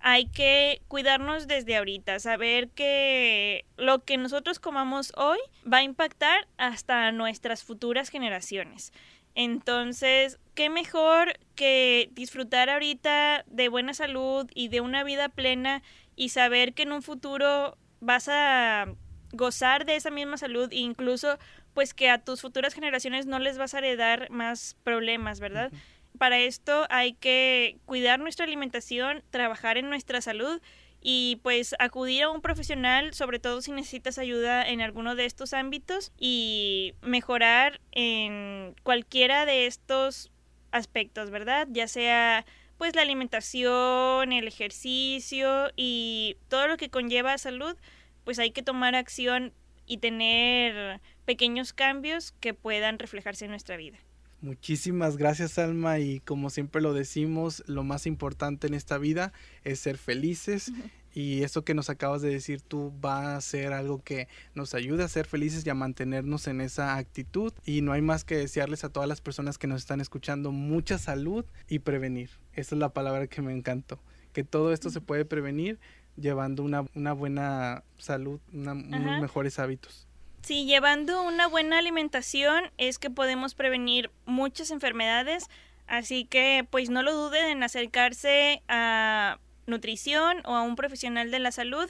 hay 0.00 0.26
que 0.26 0.82
cuidarnos 0.88 1.46
desde 1.46 1.76
ahorita, 1.76 2.18
saber 2.20 2.68
que 2.70 3.64
lo 3.76 4.04
que 4.04 4.16
nosotros 4.16 4.58
comamos 4.58 5.12
hoy 5.16 5.38
va 5.70 5.78
a 5.78 5.82
impactar 5.82 6.48
hasta 6.56 7.12
nuestras 7.12 7.62
futuras 7.62 8.08
generaciones. 8.08 8.92
Entonces, 9.34 10.38
qué 10.54 10.68
mejor 10.68 11.38
que 11.54 12.10
disfrutar 12.12 12.68
ahorita 12.68 13.44
de 13.46 13.68
buena 13.68 13.94
salud 13.94 14.50
y 14.54 14.68
de 14.68 14.80
una 14.80 15.04
vida 15.04 15.28
plena 15.28 15.82
y 16.16 16.30
saber 16.30 16.74
que 16.74 16.82
en 16.82 16.92
un 16.92 17.02
futuro 17.02 17.76
vas 18.00 18.28
a 18.28 18.86
gozar 19.32 19.86
de 19.86 19.96
esa 19.96 20.10
misma 20.10 20.36
salud 20.36 20.70
e 20.70 20.76
incluso 20.76 21.38
pues 21.72 21.94
que 21.94 22.10
a 22.10 22.18
tus 22.18 22.42
futuras 22.42 22.74
generaciones 22.74 23.26
no 23.26 23.38
les 23.38 23.56
vas 23.56 23.72
a 23.72 23.78
heredar 23.78 24.28
más 24.30 24.76
problemas, 24.84 25.40
¿verdad? 25.40 25.72
Para 26.22 26.38
esto 26.38 26.86
hay 26.88 27.14
que 27.14 27.78
cuidar 27.84 28.20
nuestra 28.20 28.44
alimentación, 28.44 29.24
trabajar 29.30 29.76
en 29.76 29.90
nuestra 29.90 30.20
salud 30.20 30.62
y 31.00 31.40
pues 31.42 31.74
acudir 31.80 32.22
a 32.22 32.30
un 32.30 32.40
profesional, 32.40 33.12
sobre 33.12 33.40
todo 33.40 33.60
si 33.60 33.72
necesitas 33.72 34.18
ayuda 34.18 34.64
en 34.64 34.82
alguno 34.82 35.16
de 35.16 35.24
estos 35.24 35.52
ámbitos 35.52 36.12
y 36.16 36.94
mejorar 37.02 37.80
en 37.90 38.76
cualquiera 38.84 39.46
de 39.46 39.66
estos 39.66 40.30
aspectos, 40.70 41.30
¿verdad? 41.30 41.66
Ya 41.72 41.88
sea 41.88 42.46
pues 42.78 42.94
la 42.94 43.02
alimentación, 43.02 44.30
el 44.30 44.46
ejercicio 44.46 45.72
y 45.74 46.36
todo 46.46 46.68
lo 46.68 46.76
que 46.76 46.88
conlleva 46.88 47.36
salud, 47.36 47.76
pues 48.22 48.38
hay 48.38 48.52
que 48.52 48.62
tomar 48.62 48.94
acción 48.94 49.52
y 49.86 49.96
tener 49.96 51.00
pequeños 51.24 51.72
cambios 51.72 52.30
que 52.38 52.54
puedan 52.54 53.00
reflejarse 53.00 53.46
en 53.46 53.50
nuestra 53.50 53.76
vida. 53.76 53.98
Muchísimas 54.42 55.16
gracias 55.16 55.56
Alma 55.56 56.00
y 56.00 56.18
como 56.18 56.50
siempre 56.50 56.82
lo 56.82 56.92
decimos, 56.92 57.62
lo 57.68 57.84
más 57.84 58.08
importante 58.08 58.66
en 58.66 58.74
esta 58.74 58.98
vida 58.98 59.32
es 59.62 59.78
ser 59.78 59.98
felices 59.98 60.72
y 61.14 61.44
eso 61.44 61.64
que 61.64 61.74
nos 61.74 61.90
acabas 61.90 62.22
de 62.22 62.30
decir 62.30 62.60
tú 62.60 62.92
va 63.00 63.36
a 63.36 63.40
ser 63.40 63.72
algo 63.72 64.02
que 64.02 64.26
nos 64.56 64.74
ayude 64.74 65.04
a 65.04 65.08
ser 65.08 65.26
felices 65.26 65.64
y 65.64 65.70
a 65.70 65.74
mantenernos 65.74 66.48
en 66.48 66.60
esa 66.60 66.96
actitud 66.96 67.52
y 67.64 67.82
no 67.82 67.92
hay 67.92 68.02
más 68.02 68.24
que 68.24 68.36
desearles 68.36 68.82
a 68.82 68.88
todas 68.88 69.08
las 69.08 69.20
personas 69.20 69.58
que 69.58 69.68
nos 69.68 69.80
están 69.80 70.00
escuchando 70.00 70.50
mucha 70.50 70.98
salud 70.98 71.44
y 71.68 71.78
prevenir. 71.78 72.30
Esa 72.52 72.74
es 72.74 72.80
la 72.80 72.92
palabra 72.92 73.28
que 73.28 73.42
me 73.42 73.52
encantó, 73.52 74.00
que 74.32 74.42
todo 74.42 74.72
esto 74.72 74.90
se 74.90 75.00
puede 75.00 75.24
prevenir 75.24 75.78
llevando 76.16 76.64
una, 76.64 77.12
buena 77.12 77.84
salud, 77.96 78.40
unos 78.52 79.20
mejores 79.20 79.60
hábitos. 79.60 80.08
Sí, 80.42 80.66
llevando 80.66 81.22
una 81.22 81.46
buena 81.46 81.78
alimentación 81.78 82.64
es 82.76 82.98
que 82.98 83.10
podemos 83.10 83.54
prevenir 83.54 84.10
muchas 84.26 84.72
enfermedades, 84.72 85.48
así 85.86 86.24
que 86.24 86.66
pues 86.68 86.90
no 86.90 87.02
lo 87.02 87.14
duden 87.14 87.48
en 87.48 87.62
acercarse 87.62 88.60
a 88.66 89.38
nutrición 89.66 90.42
o 90.44 90.56
a 90.56 90.62
un 90.62 90.74
profesional 90.74 91.30
de 91.30 91.38
la 91.38 91.52
salud 91.52 91.88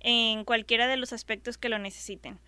en 0.00 0.44
cualquiera 0.44 0.86
de 0.86 0.98
los 0.98 1.14
aspectos 1.14 1.56
que 1.56 1.70
lo 1.70 1.78
necesiten. 1.78 2.38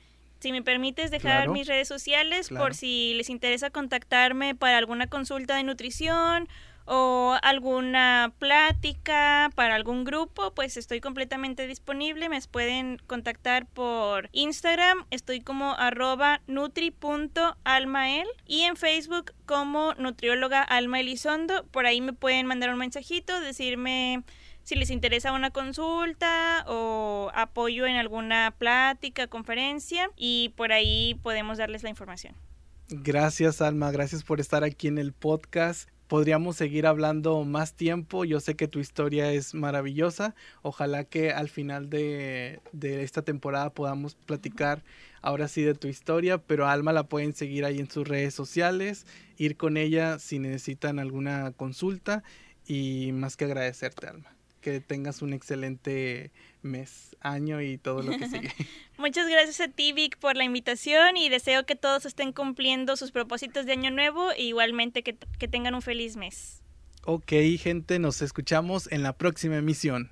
Si 0.41 0.53
me 0.53 0.63
permites 0.63 1.11
dejar 1.11 1.49
mis 1.49 1.67
redes 1.67 1.89
sociales 1.89 2.51
por 2.51 2.75
si 2.75 3.15
les 3.15 3.31
interesa 3.31 3.71
contactarme 3.71 4.55
para 4.55 4.77
alguna 4.77 5.07
consulta 5.07 5.57
de 5.57 5.63
nutrición 5.63 6.49
o 6.87 7.37
alguna 7.43 8.33
plática 8.39 9.51
para 9.55 9.75
algún 9.75 10.05
grupo, 10.05 10.55
pues 10.55 10.77
estoy 10.77 11.01
completamente 11.01 11.67
disponible. 11.67 12.29
Me 12.29 12.41
pueden 12.51 12.99
contactar 13.07 13.67
por 13.67 14.29
Instagram, 14.33 15.05
estoy 15.11 15.41
como 15.41 15.75
arroba 15.75 16.41
nutri.almael 16.47 18.27
y 18.47 18.63
en 18.63 18.77
Facebook 18.77 19.33
como 19.47 19.95
nutrióloga 19.95 20.63
Alma 20.63 21.01
Elizondo. 21.01 21.67
Por 21.67 21.87
ahí 21.87 22.01
me 22.01 22.13
pueden 22.13 22.47
mandar 22.47 22.71
un 22.71 22.79
mensajito, 22.79 23.41
decirme 23.41 24.23
si 24.63 24.75
les 24.75 24.91
interesa 24.91 25.33
una 25.33 25.51
consulta 25.51 26.65
o 26.67 27.31
apoyo 27.35 27.87
en 27.87 27.97
alguna 27.97 28.55
plática, 28.59 29.27
conferencia 29.29 30.11
y 30.17 30.53
por 30.57 30.73
ahí 30.73 31.19
podemos 31.23 31.59
darles 31.59 31.83
la 31.83 31.91
información. 31.91 32.35
Gracias 32.89 33.61
Alma, 33.61 33.91
gracias 33.91 34.23
por 34.23 34.41
estar 34.41 34.63
aquí 34.63 34.87
en 34.89 34.99
el 34.99 35.13
podcast 35.13 35.89
podríamos 36.09 36.57
seguir 36.57 36.87
hablando 36.87 37.45
más 37.45 37.75
tiempo. 37.75 38.25
Yo 38.25 38.41
sé 38.41 38.55
que 38.55 38.69
tu 38.69 38.79
historia 38.79 39.33
es 39.33 39.55
maravillosa. 39.55 40.35
Ojalá 40.63 41.05
que 41.05 41.31
al 41.33 41.49
final 41.49 41.91
de, 41.91 42.61
esta 42.81 43.23
temporada 43.23 43.71
podamos 43.71 44.15
platicar 44.15 44.85
ahora 45.23 45.49
sí 45.49 45.63
de 45.63 45.75
tu 45.75 45.89
historia, 45.89 46.39
pero 46.39 46.69
Alma 46.69 46.93
la 46.93 47.09
pueden 47.09 47.35
seguir 47.35 47.65
ahí 47.65 47.79
en 47.79 47.91
sus 47.91 48.07
redes 48.07 48.35
sociales, 48.35 49.07
ir 49.39 49.57
con 49.57 49.77
ella 49.77 50.19
si 50.19 50.39
necesitan 50.39 50.99
alguna 50.99 51.53
consulta 51.53 52.23
y 52.67 53.11
más 53.13 53.37
que 53.37 53.47
agradecerte, 53.47 54.07
Alma 54.07 54.37
que 54.67 54.81
tengas 54.81 55.23
un 55.23 55.33
excelente 55.33 56.33
mes, 56.67 57.17
año 57.21 57.63
y 57.63 57.79
todo 57.79 58.03
lo 58.03 58.17
que 58.19 58.29
sigue. 58.29 58.53
Muchas 58.99 59.29
gracias 59.29 59.61
a 59.61 59.69
ti, 59.69 59.93
Vic, 59.93 60.19
por 60.19 60.37
la 60.37 60.45
invitación 60.45 61.17
y 61.17 61.29
deseo 61.29 61.65
que 61.65 61.77
todos 61.77 62.07
estén 62.07 62.33
cumpliendo 62.33 62.97
sus 62.97 63.13
propósitos 63.13 63.67
de 63.67 63.73
año 63.73 63.91
nuevo 63.91 64.31
e 64.33 64.43
igualmente 64.43 65.03
que, 65.03 65.17
que 65.39 65.49
tengan 65.49 65.75
un 65.75 65.83
feliz 65.83 66.17
mes. 66.17 66.63
Ok, 67.05 67.33
gente, 67.59 67.99
nos 67.99 68.21
escuchamos 68.21 68.91
en 68.91 69.03
la 69.03 69.17
próxima 69.17 69.57
emisión. 69.57 70.11